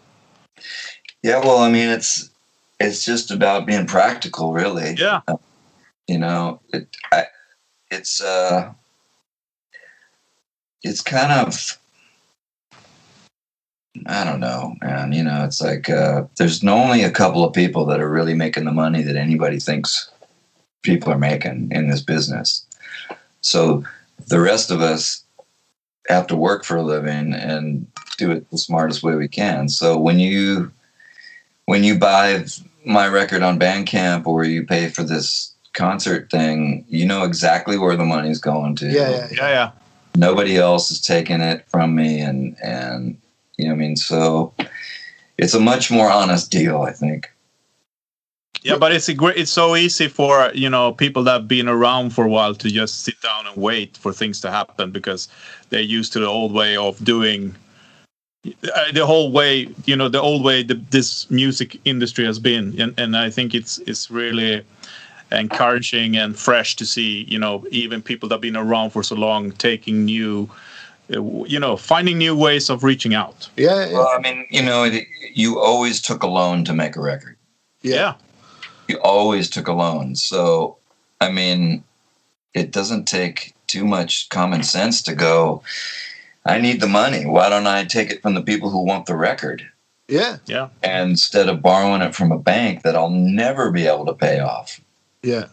[1.22, 2.30] Yeah, well, I mean, it's
[2.80, 4.96] it's just about being practical, really.
[4.98, 5.20] Yeah.
[6.08, 7.26] You know, it I,
[7.90, 8.72] it's uh,
[10.84, 11.78] it's kind of
[14.06, 17.86] I don't know, and You know, it's like uh, there's only a couple of people
[17.86, 20.10] that are really making the money that anybody thinks
[20.82, 22.66] people are making in this business.
[23.40, 23.84] So
[24.26, 25.22] the rest of us
[26.08, 27.86] have to work for a living and
[28.18, 29.68] do it the smartest way we can.
[29.68, 30.72] So when you
[31.66, 32.44] when you buy
[32.84, 37.96] my record on Bandcamp or you pay for this concert thing, you know exactly where
[37.96, 38.86] the money's going to.
[38.86, 39.70] Yeah, yeah, Yeah, yeah.
[40.16, 43.18] Nobody else is taking it from me and and
[43.56, 44.54] you know I mean so
[45.38, 47.30] it's a much more honest deal, I think.
[48.62, 49.36] Yeah, but it's a great.
[49.36, 52.70] It's so easy for you know people that have been around for a while to
[52.70, 55.28] just sit down and wait for things to happen because
[55.68, 57.54] they're used to the old way of doing
[58.46, 59.68] uh, the whole way.
[59.84, 63.54] You know, the old way the, this music industry has been, and and I think
[63.54, 64.62] it's it's really
[65.40, 67.24] encouraging and fresh to see.
[67.28, 70.48] You know, even people that have been around for so long taking new.
[71.14, 73.48] uh, You know, finding new ways of reaching out.
[73.56, 73.92] yeah, yeah.
[73.98, 77.36] Well, I mean, you know, it, you always took a loan to make a record.
[77.82, 78.14] Yeah,
[78.88, 80.16] You always took a loan.
[80.16, 80.78] So,
[81.20, 81.84] I mean,
[82.54, 85.62] it doesn't take too much common sense to go,
[86.46, 87.26] I need the money.
[87.26, 89.68] Why don't I take it from the people who want the record?
[90.08, 94.04] yeah, yeah, And instead of borrowing it from a bank that I'll never be able
[94.06, 94.80] to pay off,
[95.24, 95.46] yeah,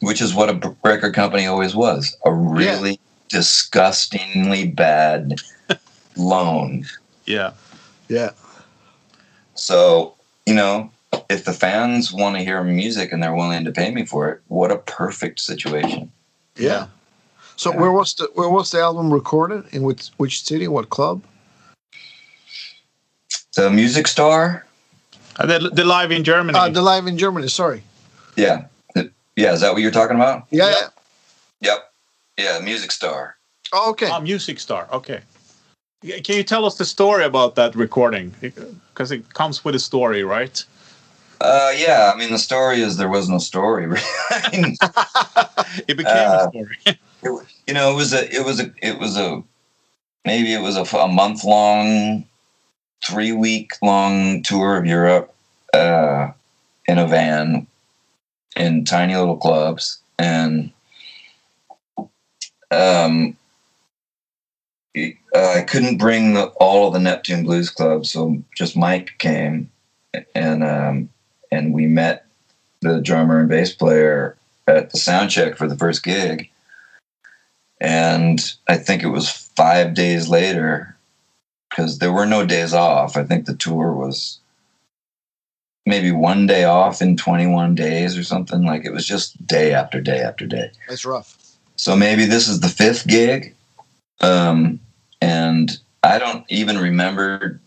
[0.00, 2.98] which is what a record company always was a really
[3.28, 5.40] disgustingly bad
[6.16, 6.84] loan.
[7.26, 7.52] yeah.
[8.08, 8.30] yeah.
[9.54, 10.14] So,
[10.46, 10.90] you know,
[11.30, 14.40] if the fans want to hear music and they're willing to pay me for it,
[14.48, 16.10] what a perfect situation.
[16.56, 16.86] Yeah.
[17.56, 17.80] So Yeah.
[17.80, 19.64] where was the where was the album recorded?
[19.72, 20.66] In which which city?
[20.68, 21.22] What club?
[23.56, 24.66] The Music Star,
[25.36, 26.58] Uh, the, the live in Germany.
[26.58, 27.48] Uh, the live in Germany.
[27.48, 27.82] Sorry.
[28.36, 28.64] Yeah,
[29.36, 30.46] yeah, is that what you're talking about?
[30.50, 30.68] Yeah.
[30.68, 30.74] Yeah.
[30.80, 30.88] yeah.
[31.60, 31.92] Yep,
[32.38, 33.36] yeah, Music Star.
[33.72, 34.08] Oh, okay.
[34.10, 34.88] Ah, Music Star.
[34.92, 35.20] Okay.
[36.02, 38.34] Can you tell us the story about that recording?
[38.40, 40.62] Because it comes with a story, right?
[41.40, 43.84] Uh, yeah, I mean, the story is there was no story.
[44.30, 44.76] I mean,
[45.88, 46.98] It became Uh, a story.
[47.66, 49.42] you know, it was a, it was a, it was a,
[50.26, 52.24] maybe it was a, a month long,
[53.04, 55.34] three week long tour of Europe,
[55.72, 56.30] uh,
[56.86, 57.66] in a van,
[58.56, 60.72] in tiny little clubs, and
[62.70, 63.36] um,
[64.96, 69.70] uh, I couldn't bring the, all of the Neptune Blues Club, so just Mike came,
[70.34, 71.08] and um,
[71.50, 72.26] and we met
[72.80, 74.36] the drummer and bass player
[74.66, 76.50] at the sound check for the first gig.
[77.80, 80.96] And I think it was five days later,
[81.68, 83.16] because there were no days off.
[83.16, 84.38] I think the tour was
[85.86, 88.64] maybe one day off in 21 days or something.
[88.64, 90.70] Like it was just day after day after day.
[90.88, 91.38] That's rough.
[91.76, 93.54] So maybe this is the fifth gig.
[94.20, 94.80] Um,
[95.20, 97.60] and I don't even remember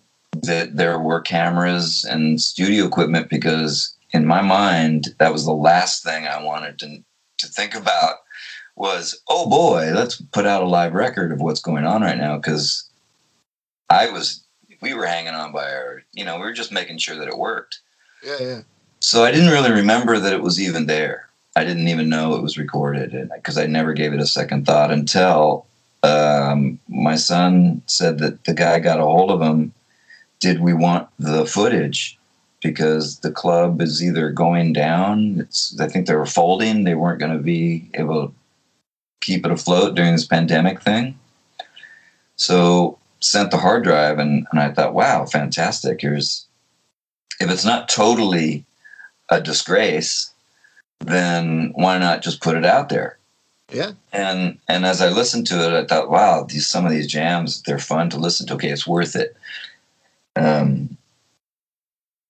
[0.43, 6.03] that there were cameras and studio equipment because in my mind, that was the last
[6.03, 7.03] thing I wanted to,
[7.39, 8.15] to think about
[8.75, 12.39] was, oh boy, let's put out a live record of what's going on right now.
[12.39, 12.89] Cause
[13.89, 14.43] I was,
[14.81, 17.37] we were hanging on by our, you know, we were just making sure that it
[17.37, 17.79] worked.
[18.23, 18.37] Yeah.
[18.39, 18.61] Yeah.
[18.99, 21.29] So I didn't really remember that it was even there.
[21.55, 24.91] I didn't even know it was recorded because I never gave it a second thought
[24.91, 25.65] until
[26.03, 29.73] um, my son said that the guy got a hold of him.
[30.39, 32.17] Did we want the footage?
[32.61, 35.39] Because the club is either going down.
[35.39, 36.83] It's I think they were folding.
[36.83, 38.33] They weren't going to be able to
[39.21, 41.17] keep it afloat during this pandemic thing.
[42.35, 46.01] So sent the hard drive and, and I thought, wow, fantastic.
[46.01, 46.46] Here's
[47.39, 48.65] if it's not totally
[49.29, 50.31] a disgrace,
[50.99, 53.17] then why not just put it out there?
[53.71, 53.91] Yeah.
[54.13, 57.61] And and as I listened to it, I thought, wow, these some of these jams,
[57.63, 58.53] they're fun to listen to.
[58.53, 59.35] Okay, it's worth it.
[60.35, 60.97] Um,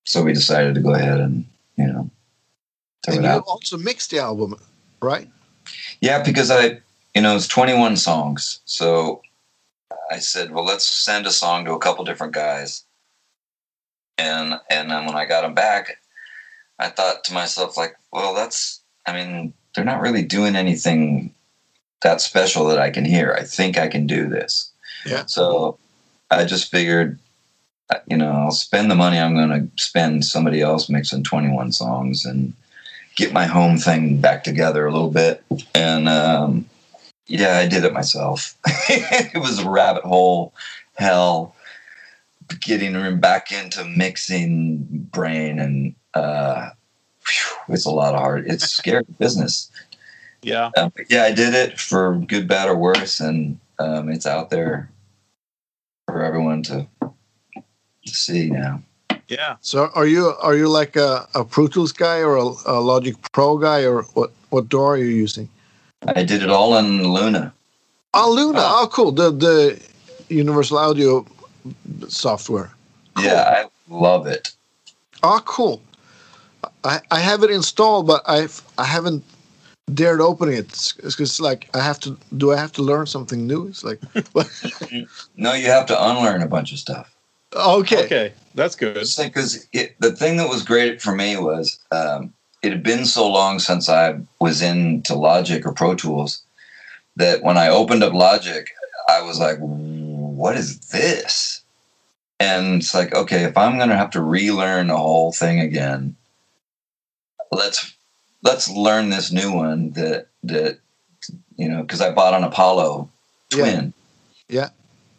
[0.06, 1.46] so we decided to go ahead and
[1.78, 2.10] you know
[3.08, 3.44] and you out.
[3.48, 4.56] also mixed the album,
[5.02, 5.30] right?
[6.02, 6.80] Yeah, because I,
[7.16, 8.60] you know, it's 21 songs.
[8.66, 9.22] So
[10.12, 12.84] I said, well, let's send a song to a couple different guys.
[14.18, 15.98] And and then when I got them back,
[16.80, 21.34] I thought to myself, like, well, that's, I mean, they're not really doing anything
[22.02, 23.34] that special that I can hear.
[23.34, 24.72] I think I can do this.
[25.06, 25.26] Yeah.
[25.26, 25.78] So
[26.30, 27.20] I just figured,
[27.90, 31.72] uh, you know, I'll spend the money I'm going to spend somebody else mixing 21
[31.72, 32.54] songs and
[33.16, 35.44] get my home thing back together a little bit.
[35.74, 36.70] And um,
[37.26, 38.56] yeah, I did it myself.
[38.68, 40.54] it was a rabbit hole
[40.96, 41.56] hell
[42.62, 44.80] getting back into mixing
[45.12, 46.70] brain and uh,
[47.26, 48.46] whew, it's a lot of hard.
[48.48, 49.72] It's scary business.
[50.42, 50.72] Yeah.
[50.78, 54.90] Um, yeah, I did it for good, bad, or worse, and um, it's out there
[56.08, 56.88] for everyone to
[57.54, 58.82] to see now.
[59.28, 59.58] Yeah.
[59.62, 63.16] So are you are you like a, a Pro Tools guy or a, a Logic
[63.34, 65.50] Pro guy or what what DAW are you using?
[66.08, 67.54] I did it all in Luna.
[68.14, 68.60] Oh, Luna.
[68.62, 68.84] Oh.
[68.84, 69.12] Oh, cool.
[69.12, 69.82] The the
[70.30, 71.26] Universal Audio
[72.08, 72.72] software.
[73.20, 74.52] Yeah, I love it.
[75.24, 75.82] Oh, cool.
[76.84, 78.48] I I have it installed, but I
[78.78, 79.24] I haven't
[79.94, 80.60] dared open it.
[80.60, 82.18] It's, it's, it's like I have to.
[82.36, 83.68] Do I have to learn something new?
[83.68, 84.00] It's like
[85.36, 87.14] No, you have to unlearn a bunch of stuff.
[87.56, 88.06] okay.
[88.06, 88.34] Okay.
[88.56, 88.96] That's good.
[88.96, 89.68] because
[90.00, 93.88] the thing that was great for me was um, it had been so long since
[93.88, 96.42] I was into Logic or Pro Tools
[97.16, 98.68] that when I opened up Logic,
[99.10, 99.58] I was like,
[100.38, 101.62] "What is this?"
[102.40, 106.16] And it's like, okay, if I'm going to have to relearn the whole thing again,
[107.52, 107.94] let's
[108.44, 110.80] let's learn this new one that that
[111.58, 113.10] you know because I bought an Apollo
[113.52, 113.58] Yeah.
[113.58, 113.94] Twin.
[114.50, 114.70] Yeah.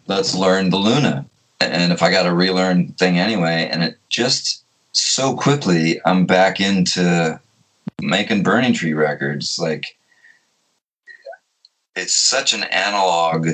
[0.07, 1.27] Let's learn the Luna
[1.61, 6.61] and if I got to relearn thing anyway, and it just so quickly, I'm back
[6.61, 7.41] into
[8.01, 9.59] making Burning Tree records.
[9.59, 9.97] Like
[11.97, 13.49] it's such an analog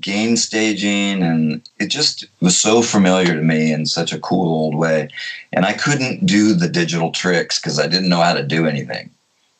[0.00, 4.74] gain staging, and it just was so familiar to me in such a cool old
[4.74, 5.08] way.
[5.52, 9.10] And I couldn't do the digital tricks because I didn't know how to do anything.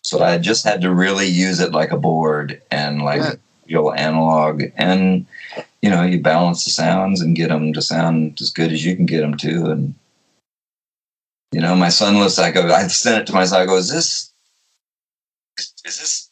[0.02, 3.34] So I just had to really use it like a board and like Yeah.
[3.66, 5.26] real analog and
[5.84, 8.96] you know, you balance the sounds and get them to sound as good as you
[8.96, 9.66] can get them to.
[9.66, 9.94] And,
[11.52, 13.90] you know, my son I go, I sent it to my son, I go, is
[13.90, 14.32] this,
[15.58, 16.30] is this,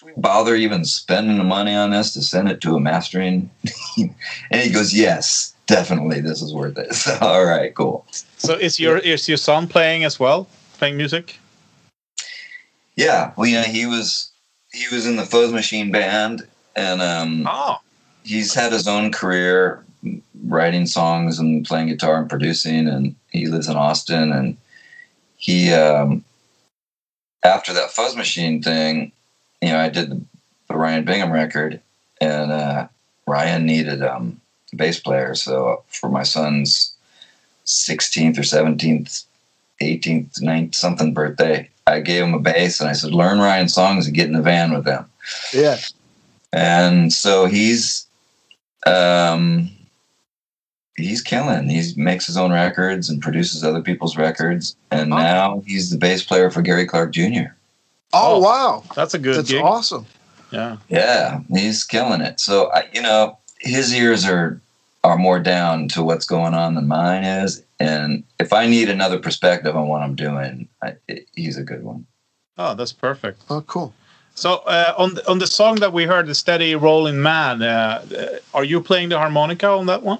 [0.00, 3.50] should we bother even spending the money on this to send it to a mastering?
[3.98, 6.20] and he goes, yes, definitely.
[6.22, 6.94] This is worth it.
[6.94, 8.06] So, all right, cool.
[8.38, 10.48] So is your is your son playing as well?
[10.78, 11.38] Playing music?
[12.96, 13.32] Yeah.
[13.36, 14.30] Well, you know, he was,
[14.72, 16.46] he was in the Fuzz Machine band
[16.76, 17.76] and, um, Oh.
[18.24, 19.84] he's had his own career
[20.46, 24.56] writing songs and playing guitar and producing and he lives in austin and
[25.36, 26.24] he um
[27.44, 29.12] after that fuzz machine thing
[29.62, 30.20] you know i did the,
[30.68, 31.80] the ryan bingham record
[32.20, 32.88] and uh
[33.26, 34.40] ryan needed um
[34.72, 35.34] a bass player.
[35.34, 36.94] So for my son's
[37.66, 39.24] 16th or 17th
[39.80, 44.06] 18th 9th something birthday i gave him a bass and i said learn ryan songs
[44.06, 45.08] and get in the van with them.
[45.52, 45.78] Yeah.
[46.52, 48.06] and so he's
[48.86, 49.70] um
[50.96, 51.68] he's killing.
[51.68, 54.76] He makes his own records and produces other people's records.
[54.90, 57.52] And now he's the bass player for gary clark jr
[58.12, 58.84] Oh, Oh, wow.
[58.94, 59.62] That's a good That's gig.
[59.62, 60.06] awesome.
[60.50, 60.78] Yeah.
[60.88, 64.60] yeah he's killing it so I, you know his ears are
[65.04, 69.20] are more down to what's going on than mine is and if i need another
[69.20, 70.96] perspective on what i'm doing I,
[71.36, 72.06] he's a good one
[72.58, 73.42] Oh, that's perfect.
[73.48, 73.94] Oh, cool.
[74.34, 78.04] So uh, on the, on the song that we heard, the steady rolling man, uh,
[78.18, 80.18] uh, are you playing the harmonica on that one?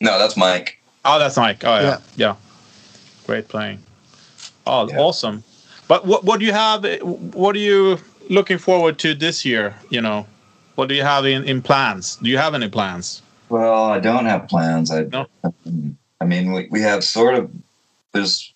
[0.00, 1.64] no that's mike Oh, that's Mike.
[1.64, 1.98] Oh, yeah, Yeah.
[2.16, 2.36] yeah.
[3.26, 3.82] Great playing.
[4.66, 4.96] Oh, Yeah.
[4.98, 5.44] awesome.
[5.90, 6.84] But what what do you have?
[7.02, 9.74] What are you looking forward to this year?
[9.88, 10.24] You know,
[10.76, 12.14] what do you have in, in plans?
[12.22, 13.22] Do you have any plans?
[13.48, 14.92] Well, I don't have plans.
[14.92, 15.26] I No.
[16.20, 17.50] I mean, we, we have sort of
[18.12, 18.54] there's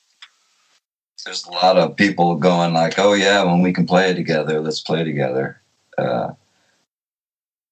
[1.24, 4.80] there's a lot of people going like, oh yeah, when we can play together, let's
[4.80, 5.61] play together.
[5.99, 6.35] Uh,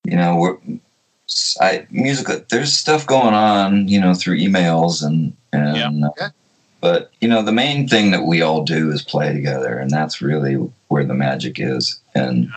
[0.02, 0.58] you know, we're
[1.60, 2.48] I music.
[2.48, 5.76] There's stuff going on, you know, through emails and and.
[5.76, 6.08] Yeah.
[6.08, 6.28] uh, Yeah.
[6.82, 10.20] But you know, the main thing that we all do is play together, and that's
[10.20, 10.54] really
[10.88, 11.98] where the magic is.
[12.14, 12.52] And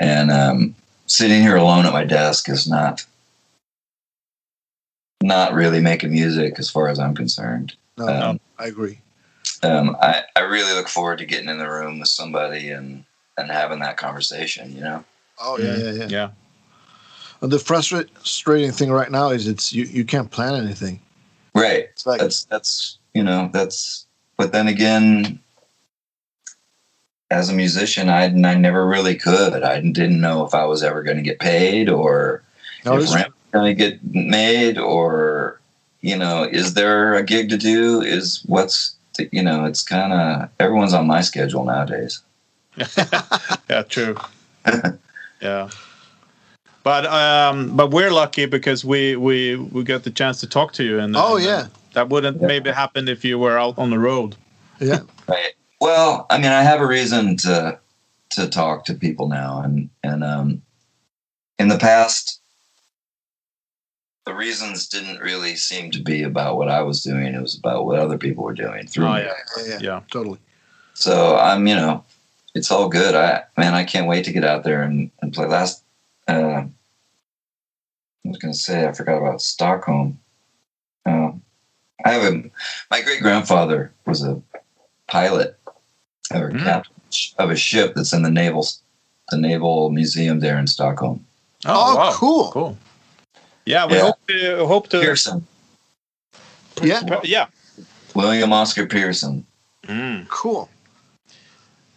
[0.00, 0.74] and um,
[1.06, 3.04] sitting here alone at my desk is not
[5.22, 7.74] not really making music as far as I'm concerned.
[7.96, 9.00] No, Um, I agree.
[9.64, 13.04] um, I, I really look forward to getting in the room with somebody and,
[13.36, 15.04] and having that conversation, you know?
[15.40, 16.06] Oh, yeah, yeah, yeah.
[16.08, 16.30] Yeah.
[17.40, 21.00] And the frustrating thing right now is it's you, you can't plan anything.
[21.54, 21.88] Right.
[21.90, 24.06] It's like, That's, that's, you know, that's
[24.36, 25.40] but then again,
[27.30, 29.62] as a musician, I, I never really could.
[29.62, 32.42] I didn't know if I was ever going to get paid or
[32.84, 35.60] No, if rent was going to get made or,
[36.00, 38.00] you know, is there a gig to do?
[38.00, 38.94] Is what's,
[39.32, 42.22] you know, it's kind of, everyone's on my schedule nowadays.
[43.68, 44.16] yeah, true.
[45.42, 45.68] yeah.
[46.84, 50.84] But um, but we're lucky because we we we got the chance to talk to
[50.84, 51.66] you, and Oh, and, uh, yeah.
[51.98, 52.46] That wouldn't Yeah.
[52.46, 54.36] maybe happen if you were out on the road.
[54.78, 55.00] yeah.
[55.26, 55.54] Right.
[55.80, 57.78] Well, I mean, I have a reason to
[58.30, 60.62] to talk to people now, and and um,
[61.58, 62.40] in the past,
[64.26, 67.34] the reasons didn't really seem to be about what I was doing.
[67.34, 69.22] It was about what other people were doing through Oh, me.
[69.22, 69.32] yeah.
[69.56, 70.00] Yeah, yeah, Yeah.
[70.12, 70.38] totally.
[70.94, 72.04] So I'm, you know,
[72.54, 73.14] it's all good.
[73.16, 75.46] I man, I can't wait to get out there and, and play.
[75.46, 75.82] Last,
[76.28, 76.68] uh, I
[78.24, 80.20] was gonna say I forgot about Stockholm.
[81.06, 81.42] Um,
[82.04, 82.42] I have a
[82.90, 84.40] my great grandfather was a
[85.08, 85.58] pilot
[86.32, 86.62] or Mm.
[86.64, 86.94] captain
[87.38, 88.66] of a ship that's in the naval
[89.30, 91.24] the naval museum there in Stockholm.
[91.66, 92.12] Oh, wow.
[92.12, 92.50] cool.
[92.52, 92.78] Cool.
[93.66, 94.02] Yeah, we Yeah.
[94.02, 95.00] hope to hope to.
[95.00, 95.46] Pearson,
[96.82, 97.46] Yeah, Yeah.
[98.14, 99.44] William Oscar Pearson.
[99.86, 100.28] Mm.
[100.28, 100.68] cool.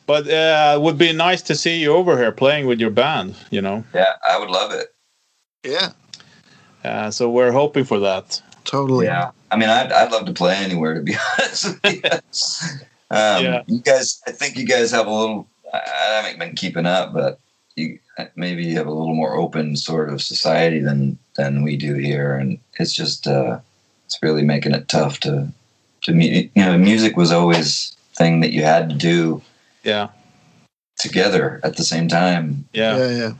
[0.08, 3.36] But uh, it would be nice to see you over here playing with your band.
[3.49, 4.93] You know, Yeah, I would love it.
[5.64, 5.91] Yeah,
[6.84, 8.41] uh, so we're hoping for that.
[8.66, 9.06] totally.
[9.06, 11.66] Yeah, I mean, I'd, I'd love to play anywhere to be honest.
[11.84, 12.10] With you.
[13.12, 13.64] um, Yeah.
[13.68, 15.47] you guys, I think you guys have a little.
[15.74, 17.39] I I haven't been keeping up, but
[17.76, 17.99] you
[18.36, 22.36] maybe you have a little more open sort of society than than we do here,
[22.36, 23.60] and it's just uh,
[24.06, 25.47] it's really making it tough to
[26.04, 26.52] to meet.
[26.56, 29.41] You know, music was always thing that you had to do
[29.84, 30.10] Yeah.
[30.97, 32.68] together at the same time.
[32.74, 32.97] Yeah.
[32.97, 33.34] yeah, yeah.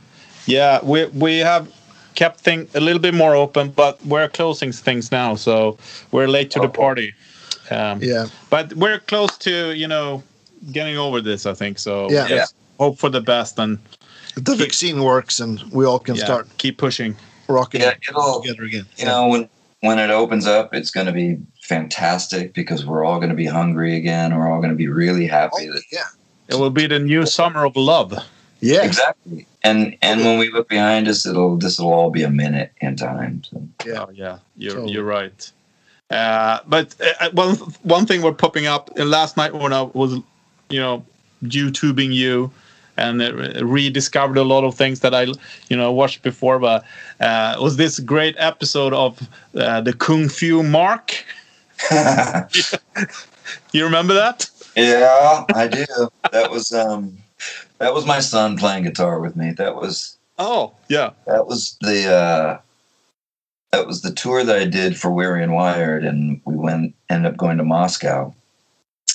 [0.46, 1.70] Yeah, we we have
[2.14, 5.78] kept things a little bit more open, but we're closing things now, so
[6.10, 7.14] we're late to the party.
[7.70, 8.26] Um, yeah.
[8.50, 10.22] But we're close to you know
[10.72, 11.78] getting over this, I think.
[11.78, 12.28] So Yeah.
[12.28, 13.78] just hope for the best and
[14.36, 17.16] If the vaccine works and we all can yeah, start keep pushing.
[17.48, 18.86] rocking Yeah, it'll together again.
[18.96, 19.48] you know when
[19.80, 23.46] when it opens up it's going to be fantastic because we're all going to be
[23.46, 26.04] hungry again we're all going to be really happy Oh, that yeah.
[26.48, 28.12] It will be the new summer of love.
[28.62, 28.84] Yeah.
[28.84, 32.70] exactly and and when we look behind us it'll this will all be a minute
[32.80, 33.60] in time so.
[33.84, 34.04] Yeah.
[34.06, 34.92] Oh, yeah, you're Totally.
[34.92, 35.52] you're right.
[36.10, 40.12] Uh, but uh, one one thing we're popping up uh, last night when I was,
[40.68, 41.04] you know,
[41.42, 42.52] YouTubing you,
[42.98, 43.32] and uh,
[43.64, 45.22] rediscovered a lot of things that I,
[45.68, 46.58] you know, watched before.
[46.58, 46.84] But
[47.20, 49.18] uh, was this great episode of
[49.56, 51.24] uh, the Kung Fu Marc?
[53.72, 54.48] You remember that?
[54.76, 55.84] yeah i do
[56.30, 57.18] that was um
[57.82, 61.10] that was my son playing guitar with me that was Oh, yeah.
[61.26, 62.58] that was the uh
[63.72, 67.32] that was the tour that I did for Weary and Wired, and we went ended
[67.32, 68.34] up going to Moscow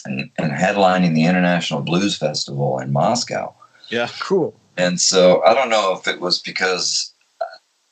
[0.04, 3.54] and, and headlining the International Blues Festival in Moscow.
[3.90, 4.10] Yeah.
[4.20, 4.54] Cool.
[4.78, 7.14] And so I don't know if it was because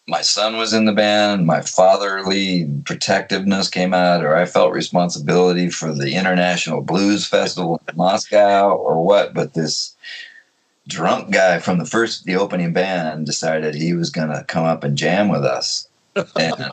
[0.08, 5.70] my son was in the band, my fatherly protectiveness came out, or I felt responsibility
[5.70, 9.34] for the International Blues Festival in Moscow, or what.
[9.34, 9.96] But this
[10.88, 14.84] drunk guy from the first, the opening band, decided he was going to come up
[14.84, 15.88] and jam with us.
[16.38, 16.72] And,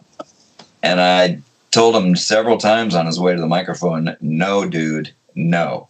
[0.84, 1.40] and I
[1.72, 5.88] told him several times on his way to the microphone, no, dude, no.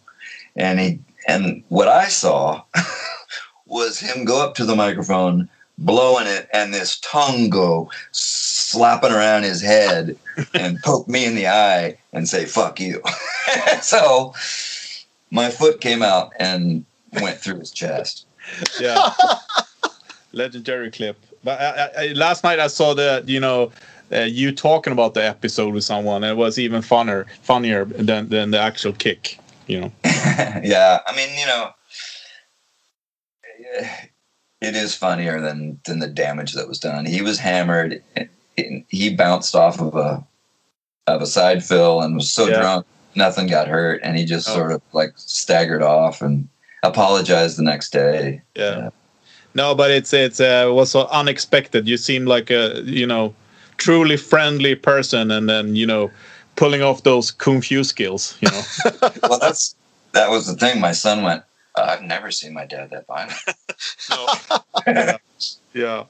[0.55, 2.63] And he, and what I saw
[3.67, 9.43] was him go up to the microphone, blowing it, and this tongue go slapping around
[9.43, 10.17] his head
[10.55, 13.01] and poke me in the eye and say, fuck you.
[13.81, 14.33] so
[15.29, 16.85] my foot came out and
[17.21, 18.25] went through his chest.
[18.79, 19.11] Yeah.
[20.33, 21.17] Legendary clip.
[21.43, 23.71] But I, I, last night I saw the, you know,
[24.11, 28.29] uh, you talking about the episode with someone, and it was even funner, funnier than
[28.29, 29.39] than the actual kick.
[29.67, 29.91] You know.
[30.05, 31.69] yeah, I mean, you know,
[34.61, 37.05] it is funnier than than the damage that was done.
[37.05, 38.03] He was hammered.
[38.87, 40.23] He bounced off of a
[41.07, 42.59] of a side fill and was so Yeah.
[42.61, 42.85] drunk,
[43.15, 44.53] nothing got hurt, and he just Oh.
[44.53, 46.47] sort of like staggered off and
[46.83, 48.41] apologized the next day.
[48.55, 48.77] Yeah.
[48.77, 48.89] Yeah.
[49.55, 51.87] No, but it's it's uh, was so unexpected.
[51.87, 53.33] You seem like a you know
[53.77, 56.11] truly friendly person, and then you know
[56.55, 58.37] pulling off those kung fu skills.
[58.41, 58.61] You know.
[59.29, 59.75] well, that's
[60.13, 60.79] that was the thing.
[60.79, 61.43] My son went.
[61.75, 63.37] "Uh, I've never seen my dad that violent.
[64.09, 65.17] no.
[65.73, 66.03] yeah.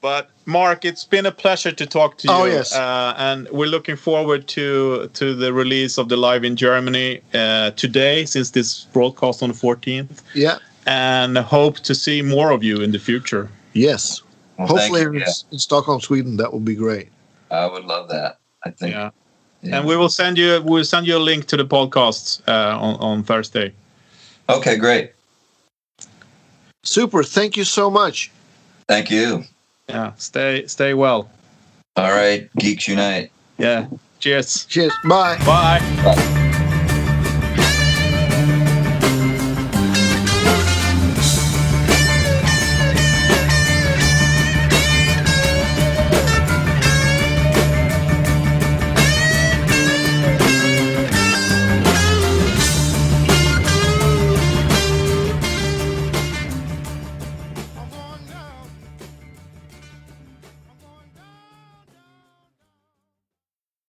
[0.00, 2.32] But Marc, it's been a pleasure to talk to you.
[2.34, 2.74] Oh, yes.
[2.74, 7.72] Uh, and we're looking forward to to the release of the live in Germany uh,
[7.72, 10.56] today, since this broadcast on the 14th, Yeah.
[10.86, 13.50] and hope to see more of you in the future.
[13.74, 14.22] Yes.
[14.58, 15.12] Well, Hopefully you.
[15.12, 17.08] in, in Stockholm, Sweden, that would be great.
[17.50, 18.38] I would love that.
[18.64, 19.10] I think Yeah.
[19.62, 19.76] Yeah.
[19.78, 22.96] And we will send you we'll send you a link to the podcasts uh, on
[23.00, 23.72] on Thursday.
[24.48, 25.12] Okay, great.
[26.82, 27.22] Super.
[27.22, 28.30] Thank you so much.
[28.88, 29.44] Thank you.
[29.90, 30.12] Yeah.
[30.16, 31.30] Stay stay well.
[31.96, 33.30] All right, Geeks Unite.
[33.58, 33.88] Yeah.
[34.20, 34.64] Cheers.
[34.66, 34.92] Cheers.
[35.08, 35.38] Bye.
[35.44, 35.80] Bye.
[36.04, 36.36] Bye.